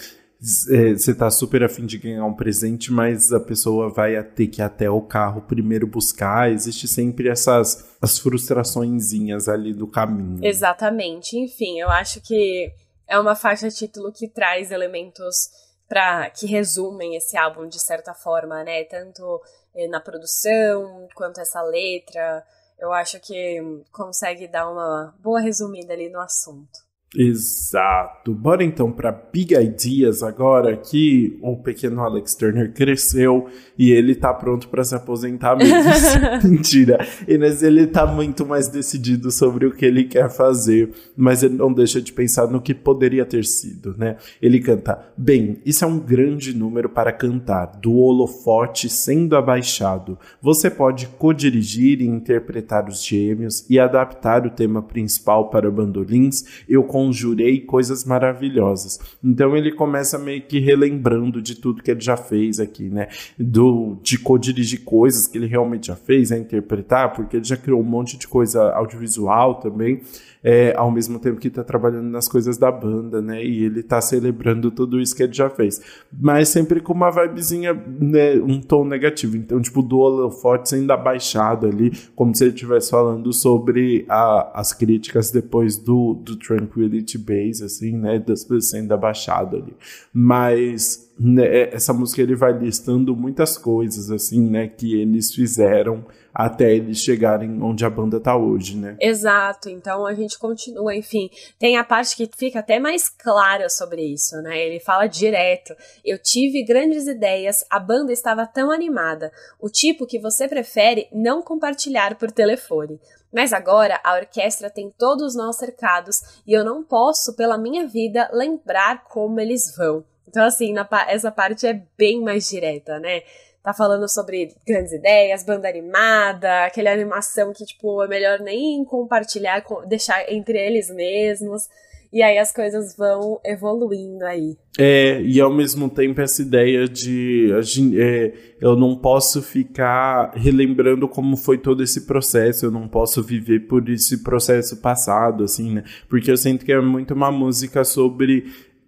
[0.70, 4.61] é, você tá super afim de ganhar um presente, mas a pessoa vai ter que
[4.61, 6.50] ir até o carro primeiro buscar.
[6.50, 10.44] Existe sempre essas as frustraçõezinhas ali do caminho.
[10.44, 11.38] Exatamente.
[11.38, 12.70] Enfim, eu acho que
[13.09, 15.48] é uma faixa título que traz elementos
[15.88, 18.85] para que resumem esse álbum de certa forma, né?
[18.85, 19.40] Tanto
[19.74, 22.44] eh, na produção quanto essa letra.
[22.78, 26.84] Eu acho que consegue dar uma boa resumida ali no assunto.
[27.16, 28.35] Exato.
[28.35, 33.46] Bora então para Big Ideas agora que o pequeno Alex Turner cresceu
[33.79, 35.74] e ele tá pronto para se aposentar mesmo.
[36.48, 36.98] Mentira.
[37.38, 41.72] Mas ele tá muito mais decidido sobre o que ele quer fazer, mas ele não
[41.72, 44.16] deixa de pensar no que poderia ter sido, né?
[44.42, 50.18] Ele canta: "Bem, isso é um grande número para cantar, do holofote sendo abaixado.
[50.40, 56.44] Você pode co-dirigir e interpretar os gêmeos e adaptar o tema principal para bandolins.
[56.68, 58.98] Eu com conjurei coisas maravilhosas.
[59.22, 63.08] Então ele começa meio que relembrando de tudo que ele já fez aqui, né?
[63.38, 67.80] Do, de co-dirigir coisas que ele realmente já fez, a interpretar, porque ele já criou
[67.80, 70.00] um monte de coisa audiovisual também
[70.44, 73.42] é, ao mesmo tempo que está trabalhando nas coisas da banda, né?
[73.42, 75.80] E ele está celebrando tudo isso que ele já fez.
[76.12, 79.38] Mas sempre com uma vibezinha, né, um tom negativo.
[79.38, 84.74] Então, tipo, do holofote sendo abaixado ali, como se ele estivesse falando sobre a, as
[84.74, 88.18] críticas depois do, do Tranquility Base, assim, né?
[88.18, 89.74] Das pessoas sendo abaixado ali.
[90.12, 94.68] Mas né, essa música ele vai listando muitas coisas, assim, né?
[94.68, 96.04] Que eles fizeram
[96.35, 98.96] até eles chegarem onde a banda tá hoje, né?
[99.00, 99.70] Exato.
[99.70, 101.30] Então a gente continua, enfim.
[101.59, 104.59] Tem a parte que fica até mais clara sobre isso, né?
[104.59, 105.74] Ele fala direto.
[106.04, 109.30] Eu tive grandes ideias, a banda estava tão animada.
[109.61, 112.98] O tipo que você prefere não compartilhar por telefone.
[113.35, 118.31] Mas agora a orquestra tem todos nós cercados e eu não posso, pela minha vida,
[118.33, 120.05] lembrar como eles vão.
[120.29, 123.23] Então, assim, na, essa parte é bem mais direta, né?
[123.64, 129.64] tá falando sobre grandes ideias, banda animada, aquela animação que, tipo, é melhor nem compartilhar,
[129.87, 131.66] deixar entre eles mesmos.
[132.14, 134.57] E aí as coisas vão evoluindo aí.
[134.79, 137.50] É, e ao mesmo tempo essa ideia de
[137.98, 143.66] é, eu não posso ficar relembrando como foi todo esse processo, eu não posso viver
[143.66, 145.83] por esse processo passado, assim, né?
[146.09, 148.44] Porque eu sinto que é muito uma música sobre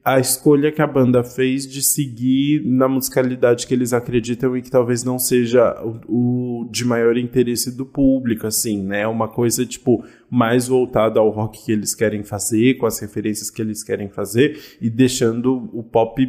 [0.06, 4.70] a escolha que a banda fez de seguir na musicalidade que eles acreditam e que
[4.70, 9.04] talvez não seja o, o de maior interesse do público, assim, né?
[9.08, 13.60] Uma coisa, tipo, mais voltada ao rock que eles querem fazer, com as referências que
[13.60, 16.24] eles querem fazer e deixando o pop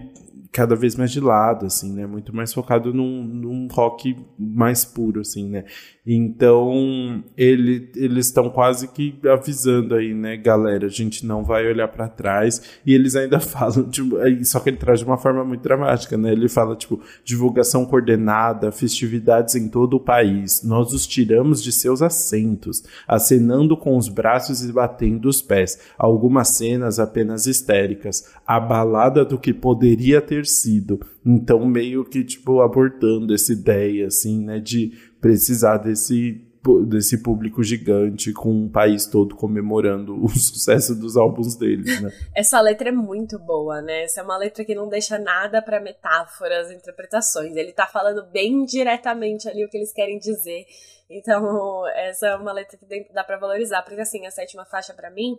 [0.58, 2.08] cada vez mais de lado, assim, né?
[2.08, 5.66] Muito mais focado num, num rock mais puro, assim, né?
[6.04, 11.88] Então, ele, eles estão quase que avisando aí, né, galera, a gente não vai olhar
[11.90, 12.60] para trás.
[12.84, 16.32] E eles ainda falam, tipo, só que ele traz de uma forma muito dramática, né?
[16.32, 20.64] Ele fala, tipo, divulgação coordenada, festividades em todo o país.
[20.64, 25.78] Nós os tiramos de seus assentos, acenando com os braços e batendo os pés.
[26.00, 28.28] Algumas cenas apenas histéricas.
[28.44, 31.00] A balada do que poderia ter sido.
[31.26, 36.44] Então, meio que, tipo, abortando essa ideia, assim, né, de precisar desse
[36.86, 42.12] desse público gigante com um país todo comemorando o sucesso dos álbuns deles, né?
[42.36, 44.04] Essa letra é muito boa, né?
[44.04, 47.56] Essa é uma letra que não deixa nada para metáforas, interpretações.
[47.56, 50.66] Ele tá falando bem diretamente ali o que eles querem dizer.
[51.10, 55.10] Então, essa é uma letra que dá para valorizar, porque assim, a sétima faixa para
[55.10, 55.38] mim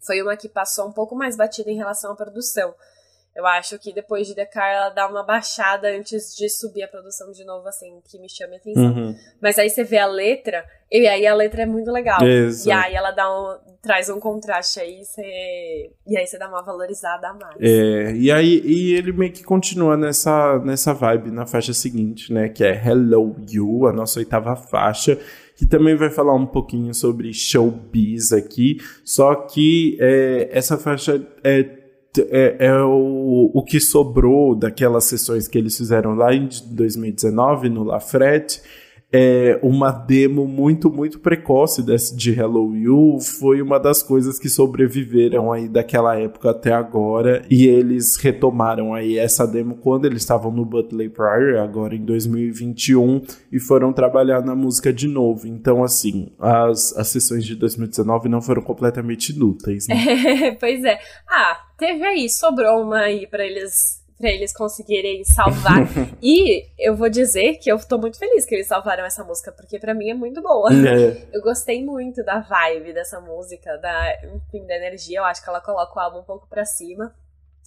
[0.00, 2.74] foi uma que passou um pouco mais batida em relação à produção.
[3.34, 7.32] Eu acho que depois de Decar ela dá uma baixada antes de subir a produção
[7.32, 8.94] de novo, assim, que me chama a atenção.
[8.94, 9.16] Uhum.
[9.40, 12.22] Mas aí você vê a letra, e aí a letra é muito legal.
[12.22, 12.68] Exato.
[12.68, 16.62] E aí ela dá um, traz um contraste aí, você, e aí você dá uma
[16.62, 17.56] valorizada a mais.
[17.58, 22.50] É, e aí e ele meio que continua nessa, nessa vibe na faixa seguinte, né?
[22.50, 25.18] Que é Hello You, a nossa oitava faixa
[25.54, 31.81] que também vai falar um pouquinho sobre showbiz aqui, só que é, essa faixa é
[32.18, 37.84] é, é o, o que sobrou daquelas sessões que eles fizeram lá em 2019 no
[37.84, 38.60] Lafrete
[39.12, 43.18] é, uma demo muito, muito precoce desse, de Hello You.
[43.20, 47.44] Foi uma das coisas que sobreviveram aí daquela época até agora.
[47.50, 53.20] E eles retomaram aí essa demo quando eles estavam no Butley Prior, agora em 2021,
[53.52, 55.46] e foram trabalhar na música de novo.
[55.46, 59.94] Então, assim, as, as sessões de 2019 não foram completamente inúteis, né?
[59.94, 60.98] É, pois é.
[61.28, 65.80] Ah, teve aí, sobrou uma aí pra eles para eles conseguirem salvar.
[66.22, 69.80] e eu vou dizer que eu tô muito feliz que eles salvaram essa música, porque
[69.80, 70.70] para mim é muito boa.
[70.72, 71.26] É.
[71.32, 75.18] Eu gostei muito da vibe dessa música, da, enfim, da energia.
[75.18, 77.12] Eu acho que ela coloca o álbum um pouco para cima.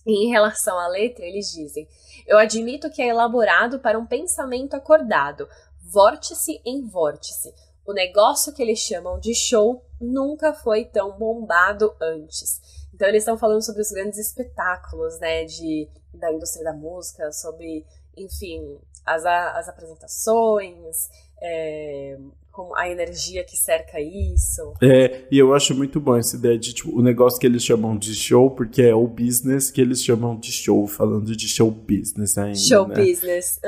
[0.08, 1.86] E em relação à letra, eles dizem:
[2.26, 5.50] Eu admito que é elaborado para um pensamento acordado,
[5.92, 7.54] vórtice em vórtice.
[7.86, 12.85] O negócio que eles chamam de show nunca foi tão bombado antes.
[12.96, 17.86] Então eles estão falando sobre os grandes espetáculos, né, de, da indústria da música, sobre,
[18.18, 21.10] enfim, as, as apresentações,
[21.42, 22.18] é,
[22.54, 24.74] com a energia que cerca isso.
[24.82, 27.98] É, e eu acho muito bom essa ideia de tipo, o negócio que eles chamam
[27.98, 32.38] de show, porque é o business que eles chamam de show, falando de show business
[32.38, 32.58] ainda.
[32.58, 32.96] Show né?
[32.96, 33.60] business.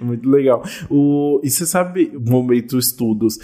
[0.00, 0.06] Uhum.
[0.08, 0.62] muito legal.
[0.90, 3.38] O, e você sabe, momento estudos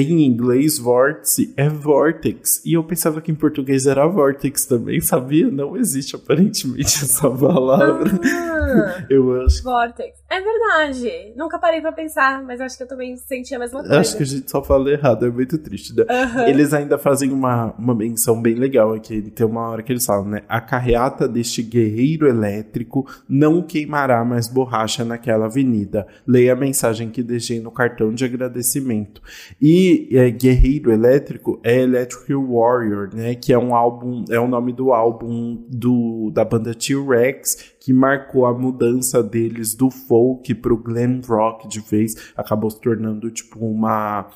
[0.00, 2.62] em inglês, vórtice é vortex.
[2.64, 5.50] E eu pensava que em português era vortex também, sabia?
[5.50, 8.10] Não existe aparentemente essa palavra.
[8.24, 9.62] Ah, eu acho.
[9.62, 10.18] Vortex.
[10.28, 11.32] É verdade.
[11.36, 13.98] Nunca parei pra pensar, mas acho que eu também senti a mesma coisa.
[14.00, 16.04] Acho que a gente só fala errado, é muito triste, né?
[16.08, 16.48] Uhum.
[16.48, 19.22] Eles ainda fazem uma, uma menção bem legal aqui.
[19.22, 20.42] Tem uma hora que eles falam, né?
[20.48, 26.06] A carreata deste guerreiro elétrico não queimará mais borracha naquela avenida.
[26.26, 29.22] Leia a mensagem que deixei no cartão de agradecimento.
[29.60, 33.34] E é, Guerreiro Elétrico é Electric Warrior, né?
[33.34, 38.46] Que é um álbum, é o nome do álbum do, da banda T-Rex, que marcou
[38.46, 42.32] a mudança deles do folk pro glam rock de vez.
[42.36, 44.26] Acabou se tornando, tipo, uma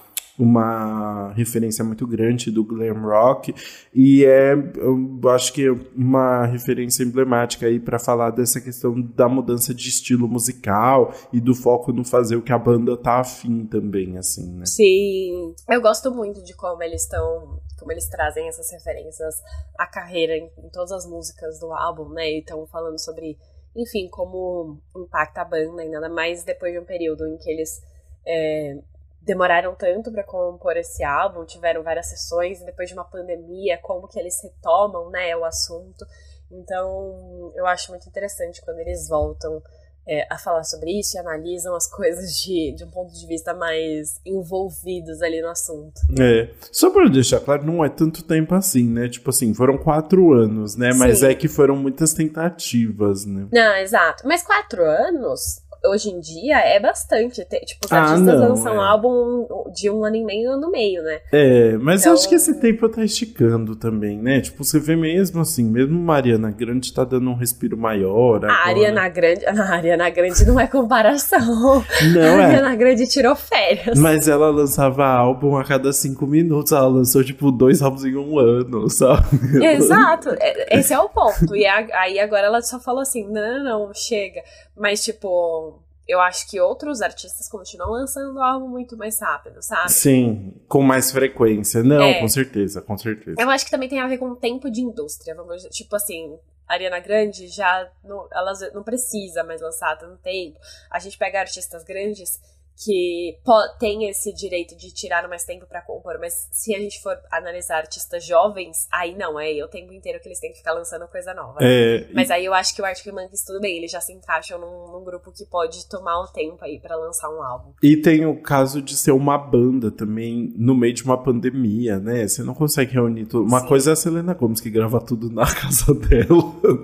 [0.40, 3.54] uma referência muito grande do glam rock
[3.94, 9.74] e é, eu acho que uma referência emblemática aí para falar dessa questão da mudança
[9.74, 14.16] de estilo musical e do foco no fazer o que a banda tá afim também,
[14.16, 14.64] assim, né?
[14.64, 19.34] Sim, eu gosto muito de como eles estão como eles trazem essas referências
[19.78, 22.30] à carreira em, em todas as músicas do álbum, né?
[22.30, 23.38] E estão falando sobre,
[23.76, 27.80] enfim, como impacta a banda, ainda mais depois de um período em que eles
[28.26, 28.78] é,
[29.22, 34.18] demoraram tanto para compor esse álbum, tiveram várias sessões, depois de uma pandemia, como que
[34.18, 36.04] eles retomam, né, o assunto.
[36.50, 39.62] Então, eu acho muito interessante quando eles voltam
[40.08, 43.54] é, a falar sobre isso e analisam as coisas de, de um ponto de vista
[43.54, 46.00] mais envolvidos ali no assunto.
[46.18, 46.50] É.
[46.72, 49.08] Só para deixar claro, não é tanto tempo assim, né?
[49.08, 50.92] Tipo assim, foram quatro anos, né?
[50.94, 51.26] Mas Sim.
[51.26, 53.46] é que foram muitas tentativas, né?
[53.52, 54.26] Não, exato.
[54.26, 57.44] Mas quatro anos hoje em dia é bastante.
[57.44, 58.76] Tipo, os ah, artistas não, lançam é.
[58.76, 61.20] um álbum de um ano e meio, ano e meio, né?
[61.32, 62.12] É, mas então...
[62.12, 64.40] eu acho que esse tempo tá esticando também, né?
[64.40, 68.44] Tipo, você vê mesmo assim, mesmo Mariana Grande tá dando um respiro maior.
[68.44, 69.44] A Ariana Grande.
[69.46, 71.84] A Ariana Grande não é comparação.
[72.14, 72.44] Não, a é.
[72.46, 73.98] Ariana Grande tirou férias.
[73.98, 76.72] Mas ela lançava álbum a cada cinco minutos.
[76.72, 79.64] Ela lançou, tipo, dois álbuns em um ano, sabe?
[79.64, 80.30] Exato.
[80.40, 81.54] É, esse é o ponto.
[81.54, 84.42] E aí agora ela só falou assim: não, não, não, chega.
[84.76, 85.80] Mas, tipo,
[86.10, 89.92] eu acho que outros artistas continuam lançando álbum muito mais rápido, sabe?
[89.92, 91.82] Sim, com mais frequência.
[91.84, 92.20] Não, é.
[92.20, 93.40] com certeza, com certeza.
[93.40, 95.34] Eu acho que também tem a ver com o tempo de indústria.
[95.34, 96.36] Vamos, tipo assim,
[96.66, 100.58] Ariana Grande já não, ela não precisa mais lançar tanto tempo.
[100.90, 102.40] A gente pega artistas grandes
[102.84, 103.38] que
[103.78, 107.78] tem esse direito de tirar mais tempo para compor, mas se a gente for analisar
[107.78, 111.34] artistas jovens, aí não, é o tempo inteiro que eles têm que ficar lançando coisa
[111.34, 111.58] nova.
[111.60, 114.58] É, mas aí eu acho que o Arctic Monkeys tudo bem, eles já se encaixam
[114.58, 117.72] num, num grupo que pode tomar o tempo aí para lançar um álbum.
[117.82, 122.26] E tem o caso de ser uma banda também no meio de uma pandemia, né?
[122.26, 123.46] Você não consegue reunir tudo.
[123.46, 123.66] Uma Sim.
[123.66, 126.26] coisa é a Selena Gomes que grava tudo na casa dela,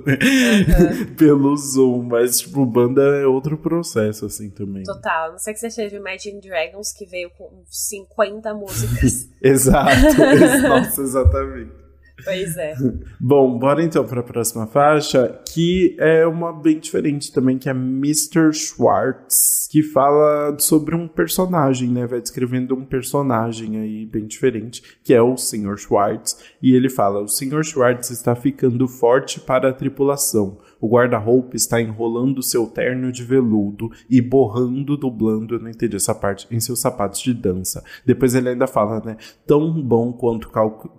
[0.04, 0.18] né?
[0.18, 1.14] Uhum.
[1.16, 4.82] Pelo Zoom, mas tipo, banda é outro processo assim também.
[4.82, 9.28] Total, não sei que você teve Imagine Dragons, que veio com 50 músicas.
[9.40, 10.18] Exato,
[10.68, 11.86] nossa, exatamente.
[12.24, 12.74] Pois é.
[13.20, 17.72] Bom, bora então para a próxima faixa, que é uma bem diferente também, que é
[17.72, 18.52] Mr.
[18.52, 22.06] Schwartz, que fala sobre um personagem, né?
[22.06, 25.76] Vai descrevendo um personagem aí bem diferente, que é o Sr.
[25.76, 27.62] Schwartz, e ele fala: "O Sr.
[27.62, 30.58] Schwartz está ficando forte para a tripulação.
[30.80, 36.14] O guarda-roupa está enrolando seu terno de veludo e borrando, dublando, eu não entendi essa
[36.14, 37.82] parte, em seus sapatos de dança.
[38.04, 39.16] Depois ele ainda fala, né?
[39.46, 40.50] Tão bom quanto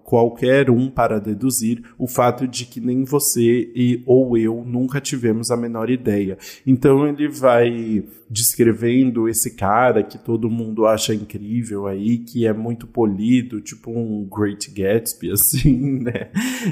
[0.03, 5.51] qualquer um para deduzir o fato de que nem você e ou eu nunca tivemos
[5.51, 6.37] a menor ideia.
[6.65, 12.85] Então ele vai descrevendo esse cara que todo mundo acha incrível aí, que é muito
[12.85, 16.29] polido, tipo um Great Gatsby, assim, né?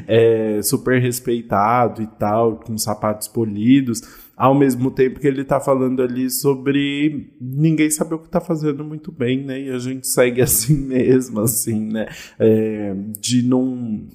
[0.08, 2.95] É super respeitado e tal, com sapatos
[3.28, 4.02] polidos,
[4.36, 8.84] ao mesmo tempo que ele tá falando ali sobre ninguém saber o que tá fazendo
[8.84, 9.60] muito bem, né?
[9.60, 12.08] E a gente segue assim mesmo, assim, né?
[12.40, 14.08] É, de não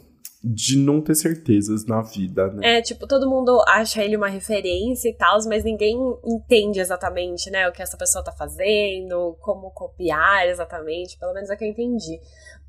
[0.42, 2.78] de não ter certezas na vida, né?
[2.78, 7.68] É, tipo, todo mundo acha ele uma referência e tal, mas ninguém entende exatamente, né,
[7.68, 12.18] o que essa pessoa tá fazendo, como copiar exatamente, pelo menos é que eu entendi.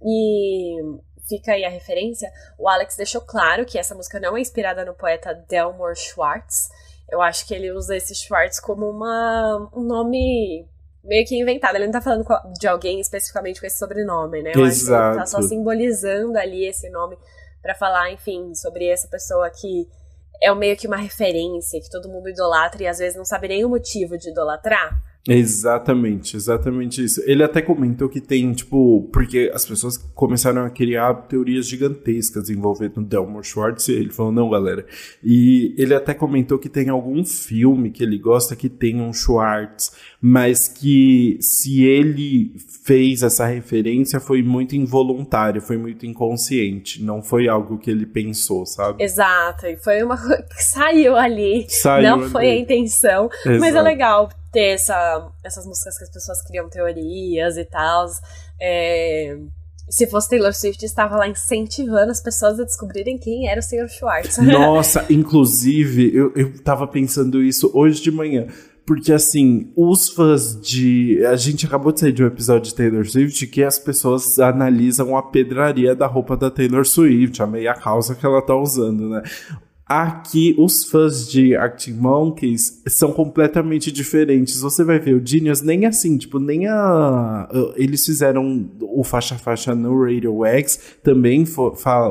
[0.03, 0.81] E
[1.27, 4.93] fica aí a referência, o Alex deixou claro que essa música não é inspirada no
[4.93, 6.69] poeta Delmore Schwartz.
[7.09, 10.67] Eu acho que ele usa esse Schwartz como uma, um nome
[11.03, 11.75] meio que inventado.
[11.75, 12.25] Ele não tá falando
[12.59, 14.51] de alguém especificamente com esse sobrenome, né?
[14.55, 14.67] Eu Exato.
[14.67, 17.17] acho que ele tá só simbolizando ali esse nome
[17.61, 19.87] para falar, enfim, sobre essa pessoa que
[20.41, 23.63] é meio que uma referência, que todo mundo idolatra e às vezes não sabe nem
[23.63, 24.99] o motivo de idolatrar.
[25.27, 27.21] Exatamente, exatamente isso.
[27.25, 33.03] Ele até comentou que tem, tipo, porque as pessoas começaram a criar teorias gigantescas envolvendo
[33.03, 34.85] Delmore Schwartz, e ele falou, não, galera.
[35.23, 39.91] E ele até comentou que tem algum filme que ele gosta que tem um Schwartz,
[40.19, 47.47] mas que se ele fez essa referência foi muito involuntário, foi muito inconsciente, não foi
[47.47, 49.03] algo que ele pensou, sabe?
[49.03, 52.29] Exato, e foi uma coisa que saiu ali, saiu não ali.
[52.29, 53.59] foi a intenção, Exato.
[53.59, 58.07] mas é legal ter essa, essas músicas que as pessoas criam teorias e tal.
[58.59, 59.37] É,
[59.89, 63.89] se fosse Taylor Swift, estava lá incentivando as pessoas a descobrirem quem era o Sr.
[63.89, 64.37] Schwartz.
[64.39, 68.47] Nossa, inclusive, eu, eu tava pensando isso hoje de manhã.
[68.85, 71.23] Porque, assim, os fãs de.
[71.25, 75.15] A gente acabou de sair de um episódio de Taylor Swift que as pessoas analisam
[75.15, 79.21] a pedraria da roupa da Taylor Swift, a meia calça que ela tá usando, né?
[79.91, 84.61] Aqui, os fãs de Arctic Monkeys são completamente diferentes.
[84.61, 87.49] Você vai ver o Genius nem assim, tipo, nem a.
[87.75, 91.43] Eles fizeram o faixa-faixa no Radio X, também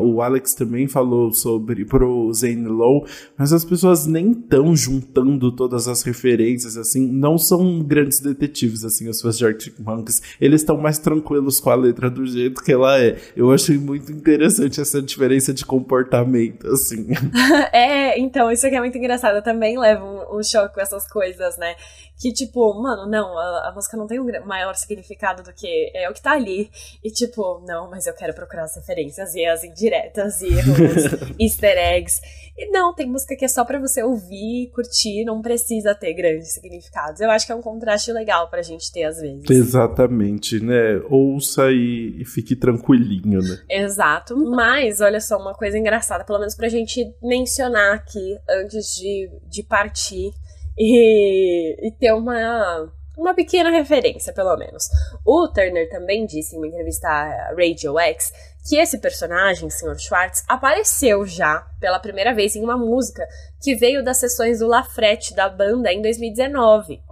[0.03, 3.07] o Alex também falou sobre pro Zane Lowe,
[3.39, 9.09] mas as pessoas nem estão juntando todas as referências, assim, não são grandes detetives, assim,
[9.09, 10.21] os fãs de Arctic Monkeys.
[10.39, 13.17] Eles estão mais tranquilos com a letra do jeito que ela é.
[13.35, 17.07] Eu achei muito interessante essa diferença de comportamento, assim.
[17.73, 19.37] É, então, isso aqui é muito engraçado.
[19.37, 21.75] Eu também levo um, um choque com essas coisas, né?
[22.19, 26.09] Que, tipo, mano, não, a, a, música não tem um maior significado do que é
[26.11, 26.71] o que tá ali.
[27.03, 31.79] E, tipo, não, mas eu quero procurar as referências e as indiretas e os easter
[31.79, 32.21] eggs.
[32.59, 36.53] E não, tem música que é só para você ouvir, curtir, não precisa ter grandes
[36.53, 37.21] significados.
[37.21, 39.49] Eu acho que é um contraste legal pra gente ter às vezes.
[39.49, 41.01] Exatamente, né?
[41.09, 43.61] Ouça e, e fique tranquilinho, né?
[43.69, 44.37] Exato.
[44.37, 49.63] Mas, olha só, uma coisa engraçada, pelo menos pra gente mencionar aqui antes de, de
[49.63, 50.33] partir
[50.79, 52.91] e, e ter uma
[53.21, 54.85] uma pequena referência, pelo menos.
[55.27, 58.33] O Turner também disse em uma entrevista à Radio X
[58.67, 59.99] que esse personagem, Sr.
[59.99, 63.27] Schwartz, apareceu já pela primeira vez em uma música
[63.61, 67.03] que veio das sessões do Lafrette da banda em 2019.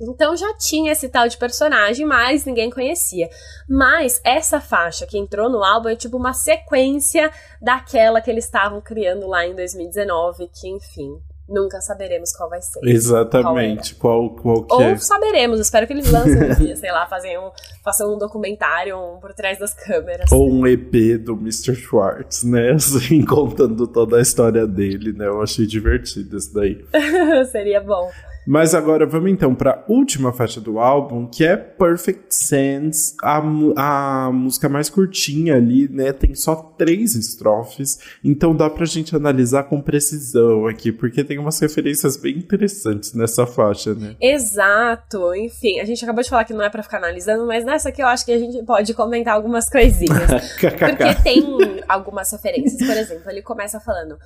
[0.00, 3.28] Então já tinha esse tal de personagem, mas ninguém conhecia.
[3.68, 7.30] Mas essa faixa que entrou no álbum é tipo uma sequência
[7.60, 11.18] daquela que eles estavam criando lá em 2019, que enfim,
[11.48, 12.80] nunca saberemos qual vai ser.
[12.84, 14.96] Exatamente, qual, qual, qual que Ou é.
[14.96, 17.50] saberemos, espero que eles lancem um dia, sei lá, façam um,
[17.82, 20.30] façam um documentário um por trás das câmeras.
[20.32, 21.74] Ou um EP do Mr.
[21.74, 26.84] Schwartz, né, assim, contando toda a história dele, né, eu achei divertido isso daí.
[27.50, 28.10] Seria bom.
[28.46, 33.38] Mas agora vamos então para a última faixa do álbum, que é Perfect Sense, a,
[33.76, 36.12] a música mais curtinha ali, né?
[36.12, 41.58] Tem só três estrofes, então dá pra gente analisar com precisão aqui, porque tem umas
[41.58, 44.14] referências bem interessantes nessa faixa, né?
[44.20, 47.88] Exato, enfim, a gente acabou de falar que não é para ficar analisando, mas nessa
[47.88, 50.06] aqui eu acho que a gente pode comentar algumas coisinhas.
[50.60, 51.44] porque tem
[51.88, 54.16] algumas referências, por exemplo, ele começa falando.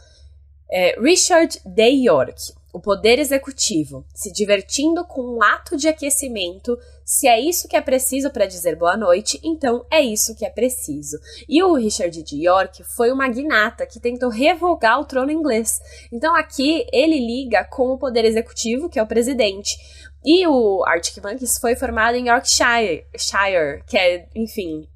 [0.73, 6.79] É, Richard Day York, o poder executivo, se divertindo com um ato de aquecimento.
[7.05, 10.51] Se é isso que é preciso para dizer boa noite, então é isso que é
[10.51, 11.19] preciso.
[11.49, 15.81] E o Richard de York foi um magnata que tentou revogar o trono inglês.
[16.13, 19.77] Então aqui ele liga com o poder executivo, que é o presidente.
[20.25, 24.87] E o Arctic Monkeys foi formado em Yorkshire, Shire, que é, enfim,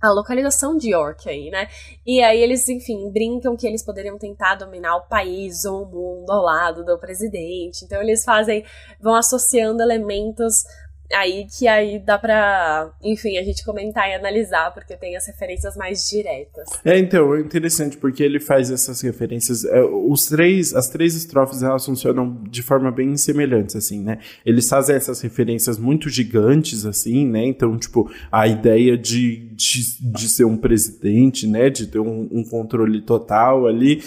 [0.00, 1.68] a localização de York aí, né?
[2.06, 6.30] E aí eles, enfim, brincam que eles poderiam tentar dominar o país ou o mundo
[6.30, 7.84] ao lado do presidente.
[7.84, 8.64] Então eles fazem,
[9.00, 10.64] vão associando elementos
[11.12, 15.76] aí que aí dá pra, enfim, a gente comentar e analisar, porque tem as referências
[15.76, 16.68] mais diretas.
[16.84, 21.62] É, então, é interessante, porque ele faz essas referências, é, os três, as três estrofes,
[21.62, 24.18] elas funcionam de forma bem semelhantes, assim, né?
[24.44, 27.44] Eles fazem essas referências muito gigantes, assim, né?
[27.44, 31.70] Então, tipo, a ideia de, de, de ser um presidente, né?
[31.70, 34.02] De ter um, um controle total ali,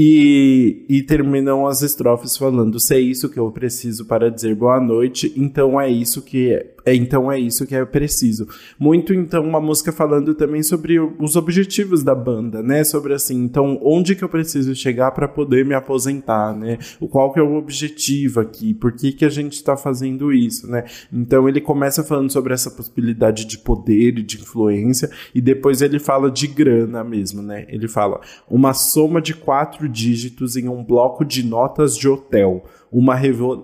[0.00, 4.78] e, e terminam as estrofes falando: se é isso que eu preciso para dizer boa
[4.78, 8.46] noite, então é isso que é então é isso que é preciso.
[8.78, 12.84] Muito então uma música falando também sobre os objetivos da banda, né?
[12.84, 16.78] Sobre assim, então onde que eu preciso chegar para poder me aposentar, né?
[17.00, 18.74] O qual que é o objetivo aqui?
[18.74, 20.84] Por que que a gente está fazendo isso, né?
[21.12, 25.98] Então ele começa falando sobre essa possibilidade de poder e de influência e depois ele
[25.98, 27.66] fala de grana mesmo, né?
[27.68, 33.16] Ele fala uma soma de quatro dígitos em um bloco de notas de hotel uma,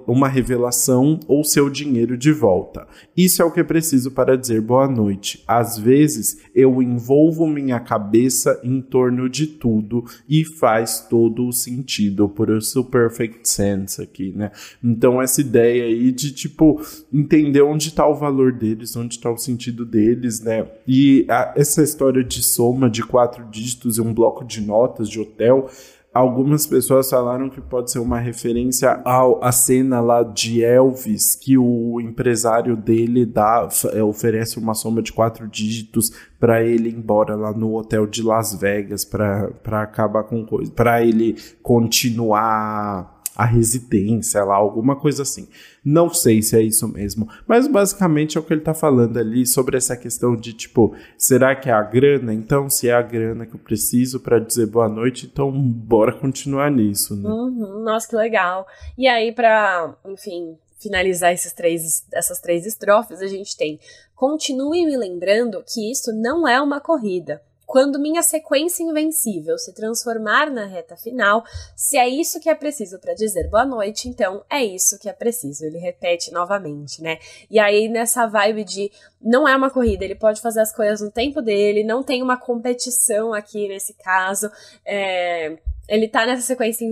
[0.06, 2.86] uma revelação ou seu dinheiro de volta.
[3.16, 5.42] Isso é o que preciso para dizer boa noite.
[5.46, 12.28] Às vezes eu envolvo minha cabeça em torno de tudo e faz todo o sentido,
[12.28, 14.50] por isso perfect sense aqui, né?
[14.82, 16.80] Então essa ideia aí de tipo
[17.12, 20.66] entender onde está o valor deles, onde está o sentido deles, né?
[20.86, 25.20] E a, essa história de soma de quatro dígitos e um bloco de notas de
[25.20, 25.68] hotel
[26.14, 31.58] Algumas pessoas falaram que pode ser uma referência ao, à cena lá de Elvis, que
[31.58, 37.34] o empresário dele dá, é, oferece uma soma de quatro dígitos para ele ir embora
[37.34, 44.44] lá no hotel de Las Vegas para acabar com coisa, para ele continuar a residência
[44.44, 45.48] lá, alguma coisa assim.
[45.84, 49.46] Não sei se é isso mesmo, mas basicamente é o que ele tá falando ali
[49.46, 52.32] sobre essa questão de tipo, será que é a grana?
[52.32, 56.70] Então, se é a grana que eu preciso para dizer boa noite, então bora continuar
[56.70, 57.28] nisso, né?
[57.28, 58.66] Uhum, nossa, que legal.
[58.96, 63.80] E aí, para, enfim, finalizar esses três, essas três estrofes, a gente tem:
[64.14, 67.42] continue me lembrando que isso não é uma corrida.
[67.66, 71.44] Quando minha sequência invencível se transformar na reta final,
[71.74, 75.12] se é isso que é preciso para dizer boa noite, então é isso que é
[75.12, 75.64] preciso.
[75.64, 77.18] Ele repete novamente, né?
[77.50, 81.10] E aí, nessa vibe de não é uma corrida, ele pode fazer as coisas no
[81.10, 84.50] tempo dele, não tem uma competição aqui nesse caso.
[84.84, 85.56] É,
[85.88, 86.84] ele tá nessa sequência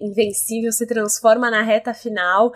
[0.00, 2.52] invencível, se transforma na reta final.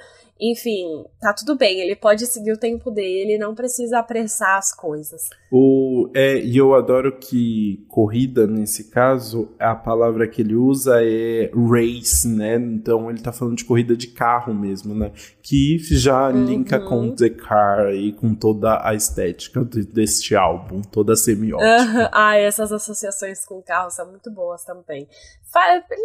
[0.47, 5.30] Enfim, tá tudo bem, ele pode seguir o tempo dele, não precisa apressar as coisas.
[5.51, 11.51] O, é, e eu adoro que corrida, nesse caso, a palavra que ele usa é
[11.55, 12.57] race, né?
[12.57, 15.12] Então ele tá falando de corrida de carro mesmo, né?
[15.42, 16.45] Que já uhum.
[16.45, 22.11] linka com The Car e com toda a estética de, deste álbum, toda a semiótica.
[22.12, 25.09] Ah, essas associações com carro são muito boas também.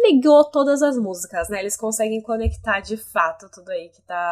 [0.04, 1.60] Ligou todas as músicas, né?
[1.60, 4.29] Eles conseguem conectar de fato tudo aí que tá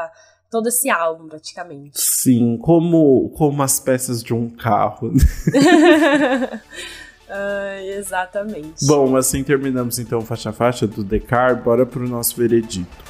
[0.51, 2.01] todo esse álbum, praticamente.
[2.01, 5.13] Sim, como, como as peças de um carro.
[7.31, 8.87] Ai, exatamente.
[8.87, 11.63] Bom, assim terminamos então faixa a faixa do Decar.
[11.63, 13.09] Bora pro nosso veredito.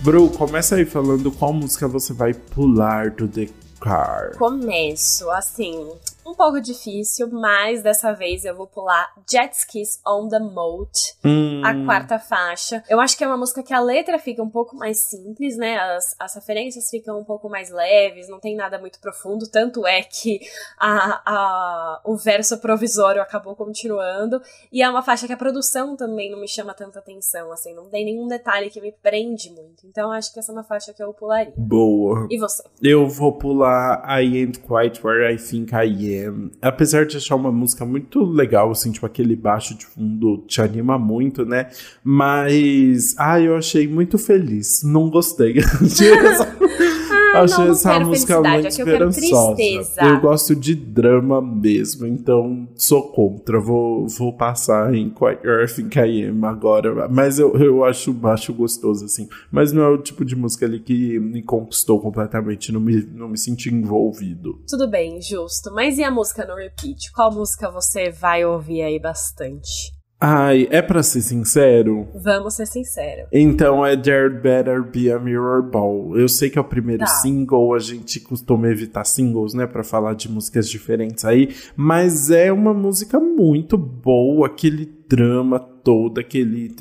[0.00, 4.36] Bru, começa aí falando qual música você vai pular do Decar.
[4.38, 5.86] Começo, assim,
[6.28, 11.62] um pouco difícil, mas dessa vez eu vou pular Jet Skis on the Moat, hum.
[11.64, 12.84] a quarta faixa.
[12.88, 15.78] Eu acho que é uma música que a letra fica um pouco mais simples, né?
[15.78, 20.02] As, as referências ficam um pouco mais leves, não tem nada muito profundo, tanto é
[20.02, 20.40] que
[20.78, 24.40] a, a, o verso provisório acabou continuando.
[24.70, 27.88] E é uma faixa que a produção também não me chama tanta atenção, assim, não
[27.88, 29.86] tem nenhum detalhe que me prende muito.
[29.86, 31.54] Então acho que essa é uma faixa que eu pularia.
[31.56, 32.26] Boa.
[32.30, 32.62] E você?
[32.82, 36.17] Eu vou pular I Ain't Quite Where I Think I Am
[36.60, 40.98] apesar de achar uma música muito legal, assim, tipo aquele baixo de fundo te anima
[40.98, 41.68] muito, né?
[42.02, 44.82] Mas, ah, eu achei muito feliz.
[44.82, 45.56] Não gostei.
[47.34, 50.02] ah, achei não, essa música muito é esperançosa.
[50.02, 53.60] Eu, eu, gosto de drama mesmo, então sou contra.
[53.60, 57.08] Vou, vou passar em Quiet Earth em KM agora.
[57.08, 59.28] Mas eu, eu acho baixo gostoso, assim.
[59.50, 62.72] Mas não é o tipo de música ali que me conquistou completamente.
[62.72, 64.60] Não me, não me senti envolvido.
[64.68, 65.72] Tudo bem, justo.
[65.72, 67.12] Mas e a música no repeat?
[67.12, 69.97] Qual música você vai ouvir aí bastante?
[70.20, 72.08] Ai, é pra ser sincero?
[72.12, 73.28] Vamos ser sinceros.
[73.32, 76.18] Então é There Better Be a Mirror Ball.
[76.18, 77.06] Eu sei que é o primeiro tá.
[77.06, 82.52] single, a gente costuma evitar singles, né, pra falar de músicas diferentes aí, mas é
[82.52, 86.68] uma música muito boa, aquele drama todo, aquele.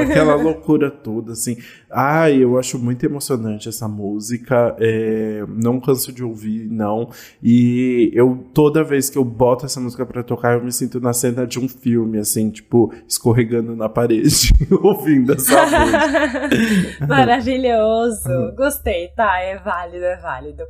[0.00, 1.56] aquela loucura toda, assim.
[1.90, 4.76] Ai, eu acho muito emocionante essa música.
[4.78, 7.10] É, não canso de ouvir, não.
[7.42, 11.12] E eu, toda vez que eu boto essa música para tocar, eu me sinto na
[11.12, 16.48] cena de um filme, assim, tipo, escorregando na parede, ouvindo essa música.
[17.08, 18.54] Maravilhoso.
[18.56, 19.40] Gostei, tá?
[19.40, 20.62] É válido, é válido.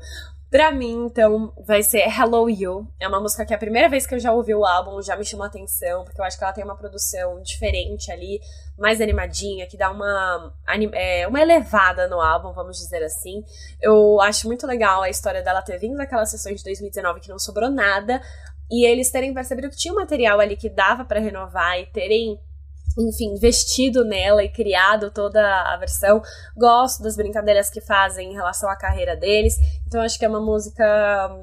[0.51, 2.89] Pra mim, então, vai ser Hello You.
[2.99, 5.15] É uma música que é a primeira vez que eu já ouvi o álbum já
[5.15, 8.41] me chamou a atenção, porque eu acho que ela tem uma produção diferente ali,
[8.79, 10.55] mais animadinha, que dá uma,
[10.95, 13.45] é, uma elevada no álbum, vamos dizer assim.
[13.79, 17.39] Eu acho muito legal a história dela ter vindo daquelas sessões de 2019 que não
[17.39, 18.23] sobrou nada,
[18.71, 22.41] e eles terem percebido que tinha um material ali que dava para renovar e terem
[22.97, 26.23] enfim, vestido nela e criado toda a versão.
[26.57, 29.55] Gosto das brincadeiras que fazem em relação à carreira deles.
[29.87, 30.85] Então acho que é uma música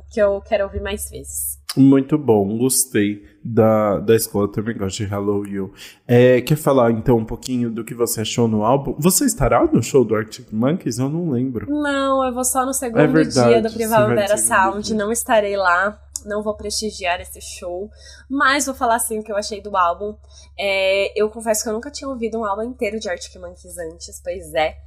[0.10, 1.64] que eu quero ouvir mais vezes.
[1.78, 5.74] Muito bom, gostei da, da escola, também gosto de Hello You.
[6.08, 8.96] É, quer falar então um pouquinho do que você achou no álbum?
[8.98, 11.00] Você estará no show do Arctic Monkeys?
[11.00, 11.70] Eu não lembro.
[11.70, 16.00] Não, eu vou só no segundo é verdade, dia do Primavera Sound, não estarei lá
[16.26, 17.90] não vou prestigiar esse show,
[18.30, 20.16] mas vou falar assim o que eu achei do álbum.
[20.58, 24.20] É, eu confesso que eu nunca tinha ouvido um álbum inteiro de Arctic Monkeys antes,
[24.24, 24.78] pois é.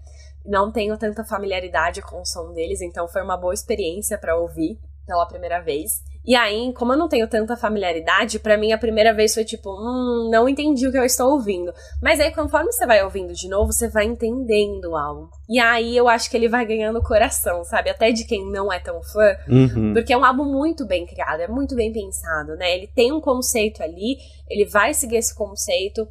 [0.45, 4.79] Não tenho tanta familiaridade com o som deles, então foi uma boa experiência para ouvir
[5.07, 6.03] pela primeira vez.
[6.29, 9.71] E aí, como eu não tenho tanta familiaridade, para mim a primeira vez foi tipo,
[9.71, 11.73] hum, não entendi o que eu estou ouvindo.
[12.03, 15.27] Mas aí, conforme você vai ouvindo de novo, você vai entendendo o álbum.
[15.49, 17.89] E aí eu acho que ele vai ganhando coração, sabe?
[17.89, 19.37] Até de quem não é tão fã.
[19.49, 19.95] Uhum.
[19.95, 22.77] Porque é um álbum muito bem criado, é muito bem pensado, né?
[22.77, 24.19] Ele tem um conceito ali,
[24.51, 26.07] ele vai seguir esse conceito.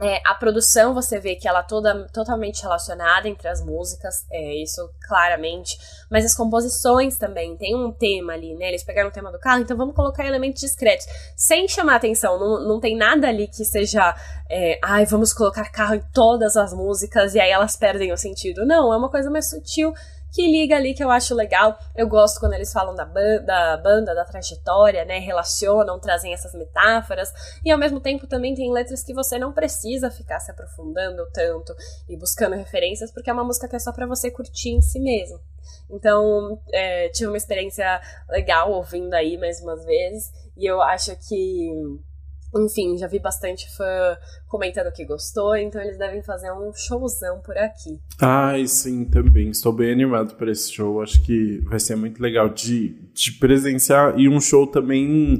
[0.00, 4.88] É, a produção você vê que ela toda totalmente relacionada entre as músicas, é, isso
[5.06, 5.76] claramente,
[6.08, 8.68] mas as composições também tem um tema ali, né?
[8.68, 12.68] Eles pegaram o tema do carro, então vamos colocar elementos discretos, sem chamar atenção, não,
[12.68, 14.14] não tem nada ali que seja,
[14.48, 18.64] é, ai, vamos colocar carro em todas as músicas e aí elas perdem o sentido.
[18.64, 19.92] Não, é uma coisa mais sutil
[20.32, 21.78] que liga ali que eu acho legal.
[21.96, 25.18] Eu gosto quando eles falam da, da banda, da trajetória, né?
[25.18, 27.32] Relacionam, trazem essas metáforas.
[27.64, 31.74] E ao mesmo tempo também tem letras que você não precisa ficar se aprofundando tanto
[32.08, 35.00] e buscando referências, porque é uma música que é só para você curtir em si
[35.00, 35.40] mesmo.
[35.90, 40.30] Então, é, tive uma experiência legal ouvindo aí mais umas vezes.
[40.56, 41.70] E eu acho que
[42.54, 44.16] enfim, já vi bastante fã
[44.48, 47.98] comentando que gostou, então eles devem fazer um showzão por aqui.
[48.20, 49.50] Ai, sim, também.
[49.50, 51.02] Estou bem animado para esse show.
[51.02, 55.38] Acho que vai ser muito legal de, de presenciar e um show também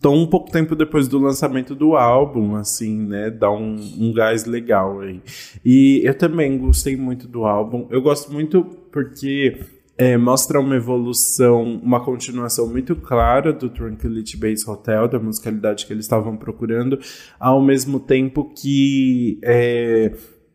[0.00, 3.30] tão pouco tempo depois do lançamento do álbum, assim, né?
[3.30, 5.22] Dá um, um gás legal aí.
[5.64, 7.88] E eu também gostei muito do álbum.
[7.90, 9.58] Eu gosto muito porque
[9.96, 15.92] é, mostra uma evolução, uma continuação muito clara do Tranquility Base Hotel, da musicalidade que
[15.92, 16.98] eles estavam procurando,
[17.38, 20.12] ao mesmo tempo que é,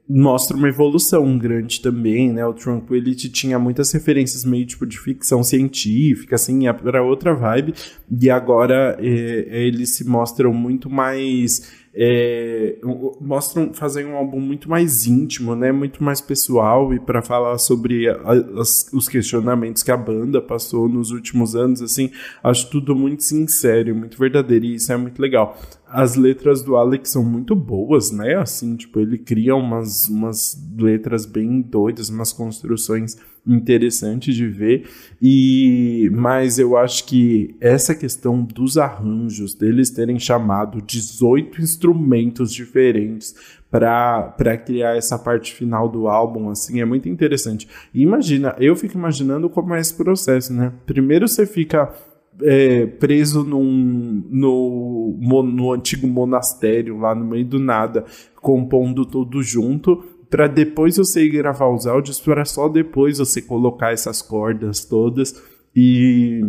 [0.10, 2.44] mostra uma evolução grande também, né?
[2.46, 7.76] O Tranquility tinha muitas referências meio tipo de ficção científica, assim, para outra vibe,
[8.20, 12.78] e agora é, eles se mostram muito mais é,
[13.20, 15.72] mostram, fazem um álbum muito mais íntimo, né?
[15.72, 18.16] Muito mais pessoal e para falar sobre a,
[18.60, 22.12] as, os questionamentos que a banda passou nos últimos anos, assim,
[22.44, 25.58] acho tudo muito sincero, muito verdadeiro e isso é muito legal.
[25.88, 28.36] As letras do Alex são muito boas, né?
[28.36, 34.88] Assim, tipo, ele cria umas, umas letras bem doidas, umas construções interessante de ver.
[35.22, 43.36] E mas eu acho que essa questão dos arranjos, deles terem chamado 18 instrumentos diferentes
[43.70, 47.68] para criar essa parte final do álbum, assim, é muito interessante.
[47.94, 50.74] E imagina, eu fico imaginando como é esse processo, né?
[50.88, 51.94] Primeiro você fica
[52.42, 58.06] é, preso num, no, no antigo monastério, lá no meio do nada,
[58.42, 63.91] compondo tudo junto para depois você ir gravar os áudios, para só depois você colocar
[63.91, 65.36] essas cordas todas
[65.75, 66.41] e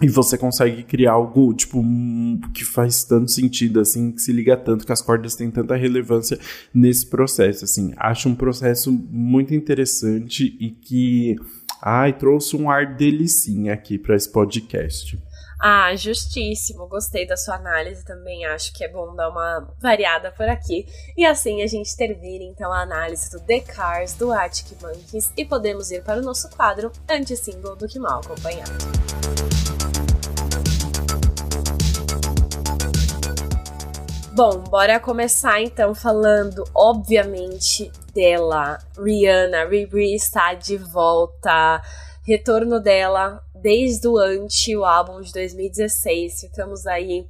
[0.00, 1.80] e você consegue criar algo tipo
[2.52, 6.38] que faz tanto sentido assim, que se liga tanto que as cordas têm tanta relevância
[6.74, 7.92] nesse processo, assim.
[7.96, 11.36] Acho um processo muito interessante e que
[11.80, 15.16] ai, trouxe um ar delicinha aqui para esse podcast.
[15.64, 16.88] Ah, justíssimo.
[16.88, 18.44] Gostei da sua análise também.
[18.46, 20.84] Acho que é bom dar uma variada por aqui.
[21.16, 25.44] E assim a gente termina então a análise do The Cars do Arctic Monkeys e
[25.44, 28.72] podemos ir para o nosso quadro anti-single do Que Mal Acompanhado.
[34.34, 38.80] Bom, bora começar então falando, obviamente, dela.
[38.98, 41.80] Rihanna, Riri está de volta.
[42.26, 46.40] Retorno dela desde o Anti, o álbum de 2016.
[46.40, 47.26] Ficamos aí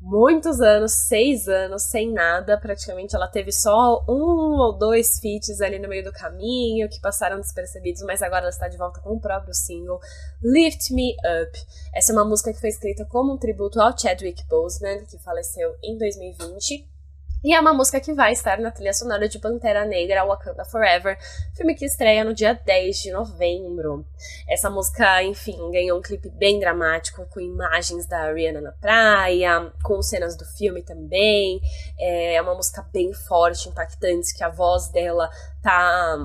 [0.00, 2.58] muitos anos, seis anos, sem nada.
[2.58, 7.38] Praticamente ela teve só um ou dois feats ali no meio do caminho que passaram
[7.40, 10.00] despercebidos, mas agora ela está de volta com o próprio single
[10.42, 11.12] Lift Me
[11.42, 11.58] Up.
[11.94, 15.74] Essa é uma música que foi escrita como um tributo ao Chadwick Boseman, que faleceu
[15.82, 16.99] em 2020.
[17.42, 21.18] E é uma música que vai estar na trilha sonora de Pantera Negra Wakanda Forever,
[21.56, 24.04] filme que estreia no dia 10 de novembro.
[24.46, 30.02] Essa música, enfim, ganhou um clipe bem dramático, com imagens da Rihanna na praia, com
[30.02, 31.62] cenas do filme também.
[31.98, 35.30] É uma música bem forte, impactante, que a voz dela
[35.62, 36.18] tá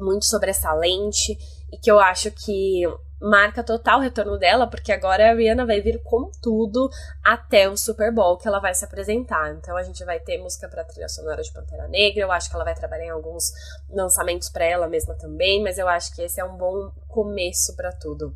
[0.00, 1.38] muito sobressalente
[1.72, 2.82] e que eu acho que
[3.20, 6.88] marca total o retorno dela, porque agora a Rihanna vai vir com tudo
[7.24, 9.54] até o Super Bowl que ela vai se apresentar.
[9.54, 12.54] Então a gente vai ter música para trilha sonora de Pantera Negra, eu acho que
[12.54, 13.52] ela vai trabalhar em alguns
[13.90, 17.92] lançamentos para ela mesma também, mas eu acho que esse é um bom começo para
[17.92, 18.34] tudo.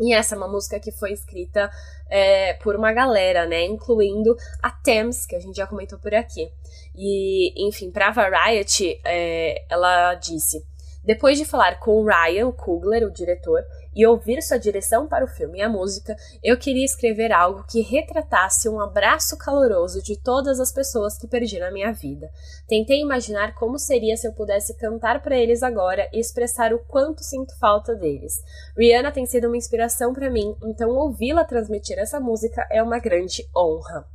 [0.00, 1.70] E essa é uma música que foi escrita
[2.10, 3.64] é, por uma galera, né?
[3.64, 6.50] Incluindo a Thames, que a gente já comentou por aqui.
[6.96, 10.64] E, enfim, pra Variety, é, ela disse:
[11.04, 13.64] Depois de falar com Ryan Coogler, o diretor,
[13.94, 17.80] e ouvir sua direção para o filme e a música, eu queria escrever algo que
[17.80, 22.30] retratasse um abraço caloroso de todas as pessoas que perdi na minha vida.
[22.68, 27.22] Tentei imaginar como seria se eu pudesse cantar para eles agora e expressar o quanto
[27.22, 28.42] sinto falta deles.
[28.76, 33.48] Rihanna tem sido uma inspiração para mim, então ouvi-la transmitir essa música é uma grande
[33.54, 34.06] honra.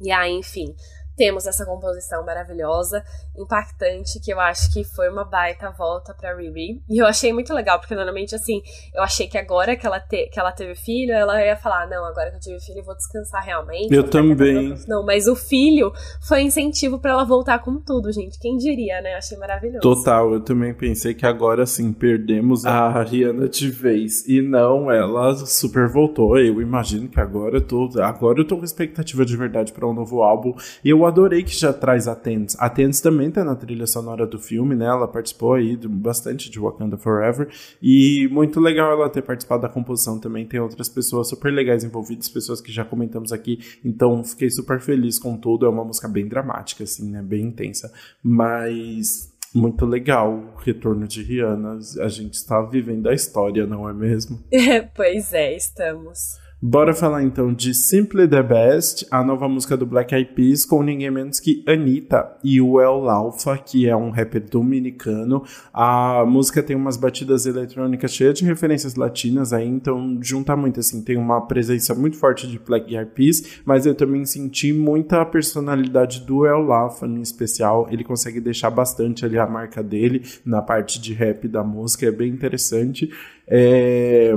[0.00, 0.74] E aí, enfim,
[1.16, 3.04] temos essa composição maravilhosa,
[3.36, 6.82] impactante, que eu acho que foi uma baita volta pra Riri.
[6.88, 8.62] E eu achei muito legal, porque normalmente, assim,
[8.94, 12.04] eu achei que agora que ela, te, que ela teve filho, ela ia falar: não,
[12.04, 13.94] agora que eu tive filho, eu vou descansar realmente.
[13.94, 14.74] Eu também.
[14.88, 15.92] Não, mas o filho
[16.26, 18.38] foi incentivo para ela voltar com tudo, gente.
[18.38, 19.14] Quem diria, né?
[19.14, 19.80] Eu achei maravilhoso.
[19.80, 24.26] Total, eu também pensei que agora sim perdemos a Rihanna de vez.
[24.28, 26.38] E não, ela super voltou.
[26.38, 29.94] Eu imagino que agora eu tô, agora eu tô com expectativa de verdade para um
[29.94, 30.54] novo álbum.
[30.84, 32.56] E eu adorei que já traz a Tens.
[32.58, 32.70] A
[33.02, 34.86] também tá na trilha sonora do filme, né?
[34.86, 37.48] Ela participou aí de, bastante de Wakanda Forever.
[37.82, 40.46] E muito legal ela ter participado da composição também.
[40.46, 43.58] Tem outras pessoas super legais envolvidas, pessoas que já comentamos aqui.
[43.84, 45.66] Então fiquei super feliz com tudo.
[45.66, 47.22] É uma música bem dramática, assim, né?
[47.22, 47.92] Bem intensa.
[48.22, 51.78] Mas muito legal o retorno de Rihanna.
[52.00, 54.42] A gente está vivendo a história, não é mesmo?
[54.94, 56.43] pois é, estamos.
[56.66, 60.82] Bora falar então de Simply the Best, a nova música do Black Eyed Peas com
[60.82, 65.44] ninguém menos que Anitta e o El Alfa, que é um rapper dominicano.
[65.74, 71.02] A música tem umas batidas eletrônicas cheias de referências latinas aí, então junta muito assim,
[71.02, 76.20] tem uma presença muito forte de Black Eyed Peas, mas eu também senti muita personalidade
[76.20, 77.88] do El Alfa em especial.
[77.90, 82.10] Ele consegue deixar bastante ali a marca dele na parte de rap da música, é
[82.10, 83.10] bem interessante.
[83.46, 84.34] É,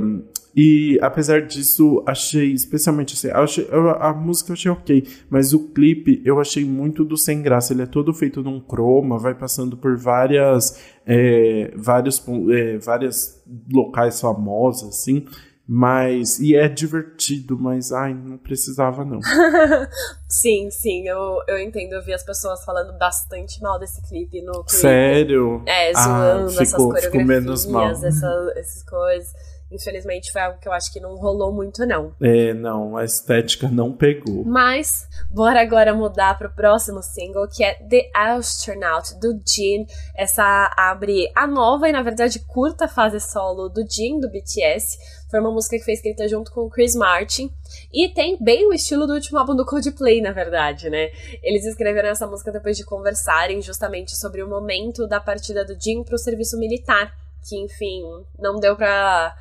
[0.59, 5.67] e apesar disso, achei, especialmente assim, achei, a, a música eu achei ok, mas o
[5.67, 7.73] clipe eu achei muito do sem graça.
[7.73, 13.39] Ele é todo feito num croma, vai passando por várias, é, vários, é, várias
[13.71, 15.27] locais famosos, assim.
[15.69, 16.39] Mas.
[16.39, 19.19] E é divertido, mas ai, não precisava, não.
[20.27, 21.93] sim, sim, eu, eu entendo.
[21.93, 24.79] Eu vi as pessoas falando bastante mal desse clipe no Twitter.
[24.79, 25.61] Sério?
[25.67, 27.91] É, zoando ah, ficou, essas coreografias, ficou menos mal.
[27.91, 29.56] Essa, essas coisas.
[29.69, 32.15] Infelizmente foi algo que eu acho que não rolou muito, não.
[32.21, 34.45] É, não, a estética não pegou.
[34.45, 39.85] Mas, bora agora mudar pro próximo single, que é The Astronaut, do Jin.
[40.15, 44.97] Essa abre a nova e, na verdade, curta fase solo do Jin, do BTS.
[45.29, 47.51] Foi uma música que foi escrita junto com o Chris Martin.
[47.91, 51.09] E tem bem o estilo do último álbum do Coldplay, na verdade, né?
[51.43, 56.03] Eles escreveram essa música depois de conversarem justamente sobre o momento da partida do Jin
[56.03, 57.13] pro serviço militar.
[57.47, 58.03] Que, enfim,
[58.39, 59.35] não deu pra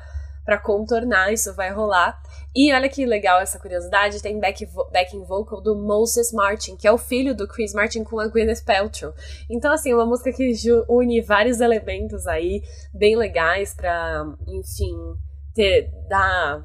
[0.47, 2.17] para contornar, isso vai rolar.
[2.55, 6.91] E olha que legal essa curiosidade, tem back backing vocal do Moses Martin, que é
[6.91, 9.13] o filho do Chris Martin com a Gwyneth Paltrow.
[9.49, 10.53] Então, assim, uma música que
[10.87, 14.95] une vários elementos aí, bem legais para, enfim,
[15.53, 16.63] ter, dar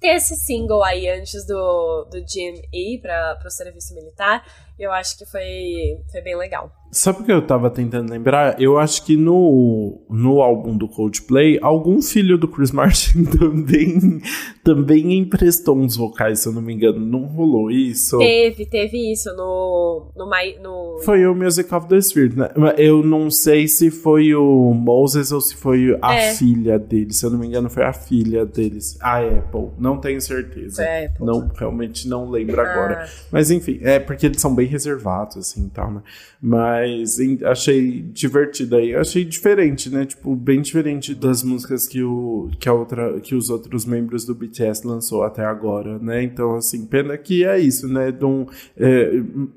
[0.00, 2.24] ter esse single aí antes do, do
[2.72, 4.42] ir para o serviço militar,
[4.78, 6.72] eu acho que foi, foi bem legal.
[6.94, 8.60] Sabe o que eu tava tentando lembrar?
[8.60, 14.20] Eu acho que no, no álbum do Coldplay, algum filho do Chris Martin também,
[14.62, 17.00] também emprestou uns vocais, se eu não me engano.
[17.00, 18.18] Não rolou isso?
[18.18, 20.12] Teve, teve isso no.
[20.14, 20.26] no,
[20.62, 21.00] no...
[21.02, 22.50] Foi o Music of the Spirit, né?
[22.76, 26.34] Eu não sei se foi o Moses ou se foi a é.
[26.34, 27.14] filha dele.
[27.14, 28.98] Se eu não me engano, foi a filha deles.
[29.00, 29.70] A Apple.
[29.78, 30.84] Não tenho certeza.
[30.84, 31.24] É, Apple.
[31.24, 32.70] Não, realmente não lembro ah.
[32.70, 33.08] agora.
[33.30, 36.02] Mas enfim, é porque eles são bem reservados, assim, tal, né?
[36.44, 36.81] Mas
[37.44, 38.94] achei divertido aí.
[38.94, 40.04] Achei diferente, né?
[40.04, 44.34] Tipo, bem diferente das músicas que, o, que, a outra, que os outros membros do
[44.34, 46.22] BTS lançou até agora, né?
[46.22, 48.12] Então, assim, pena que é isso, né?
[48.22, 49.10] Um, é,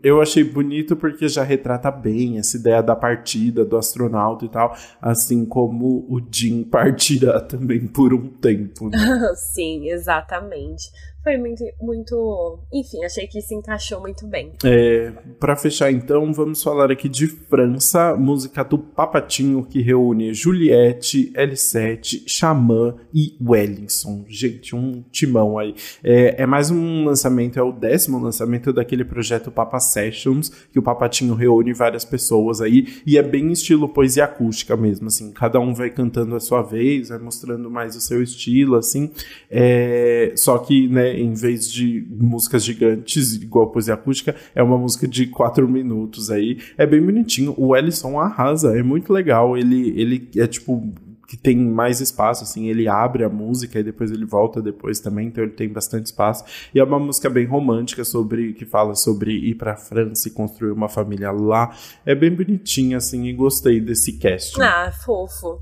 [0.03, 4.75] eu achei bonito porque já retrata bem essa ideia da partida do astronauta e tal,
[5.01, 8.97] assim como o Jim partirá também por um tempo, né?
[9.53, 10.89] Sim, exatamente
[11.25, 12.59] foi muito, muito.
[12.71, 14.51] Enfim, achei que se encaixou muito bem.
[14.63, 21.33] É, para fechar, então, vamos falar aqui de França, música do Papatinho que reúne Juliette,
[21.35, 24.23] L7, Xamã e Wellington.
[24.27, 25.73] Gente, um timão aí.
[26.03, 30.83] É, é, mais um lançamento, é o décimo lançamento daquele projeto Papa Sessions, que o
[30.83, 35.31] Papatinho reúne várias pessoas aí, e é bem estilo poesia acústica mesmo, assim.
[35.31, 39.09] Cada um vai cantando a sua vez, vai mostrando mais o seu estilo, assim.
[39.49, 45.07] É, só que, né, em vez de músicas gigantes, igual poesia acústica, é uma música
[45.07, 46.59] de quatro minutos aí.
[46.77, 47.53] É bem bonitinho.
[47.57, 49.57] O Ellison arrasa, é muito legal.
[49.57, 50.93] Ele, ele é tipo
[51.27, 55.27] que tem mais espaço, assim, ele abre a música e depois ele volta depois também,
[55.27, 56.43] então ele tem bastante espaço.
[56.73, 60.71] E é uma música bem romântica sobre que fala sobre ir para França e construir
[60.71, 61.75] uma família lá.
[62.05, 64.61] É bem bonitinha assim e gostei desse cast.
[64.61, 65.59] Ah, fofo.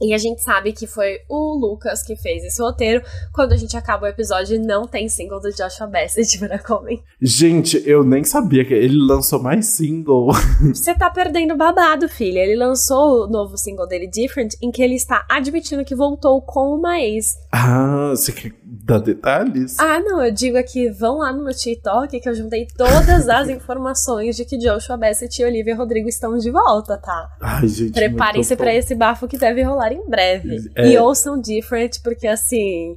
[0.00, 3.02] E a gente sabe que foi o Lucas que fez esse roteiro.
[3.34, 7.02] Quando a gente acaba o episódio, não tem single do Joshua Bassett para Comem.
[7.20, 10.32] Gente, eu nem sabia que ele lançou mais single.
[10.72, 12.40] Você tá perdendo babado, filha.
[12.40, 16.74] Ele lançou o novo single dele, Different, em que ele está admitindo que voltou com
[16.74, 17.36] uma ex.
[17.52, 19.78] Ah, você quer dar detalhes?
[19.78, 20.24] Ah, não.
[20.24, 24.44] Eu digo aqui, vão lá no meu TikTok que eu juntei todas as informações de
[24.44, 27.28] que Joshua Bassett e Olivia Rodrigo estão de volta, tá?
[27.40, 27.92] Ai, gente.
[27.92, 30.70] Preparem-se para esse bafo que deve rolar em breve.
[30.74, 30.88] É...
[30.88, 32.96] E ouçam Different, porque assim.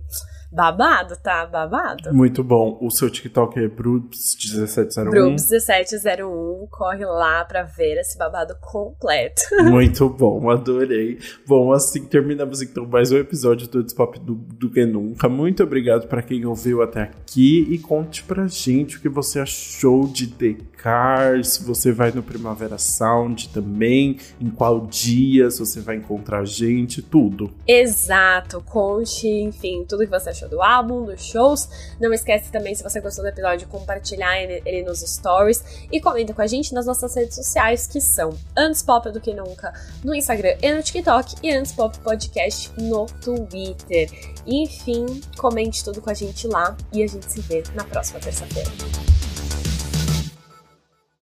[0.53, 1.47] Babado, tá?
[1.47, 2.13] Babado.
[2.13, 2.77] Muito bom.
[2.79, 5.09] O seu TikTok é Brubs1701.
[5.09, 6.67] Brubs1701.
[6.69, 9.41] Corre lá pra ver esse babado completo.
[9.65, 11.17] Muito bom, adorei.
[11.47, 15.27] Bom, assim terminamos então mais um episódio do Despop do, do que Nunca.
[15.27, 20.07] Muito obrigado para quem ouviu até aqui e conte pra gente o que você achou
[20.07, 25.79] de The Cars, se você vai no Primavera Sound também, em qual dia, se você
[25.79, 27.49] vai encontrar a gente, tudo.
[27.65, 31.69] Exato, conte, enfim, tudo que você achou do álbum, dos shows.
[31.99, 36.41] Não esquece também, se você gostou do episódio, compartilhar ele nos stories e comenta com
[36.41, 39.73] a gente nas nossas redes sociais, que são Antes Pop do que Nunca
[40.03, 44.09] no Instagram e no TikTok e Antes Pop Podcast no Twitter.
[44.45, 49.22] Enfim, comente tudo com a gente lá e a gente se vê na próxima terça-feira.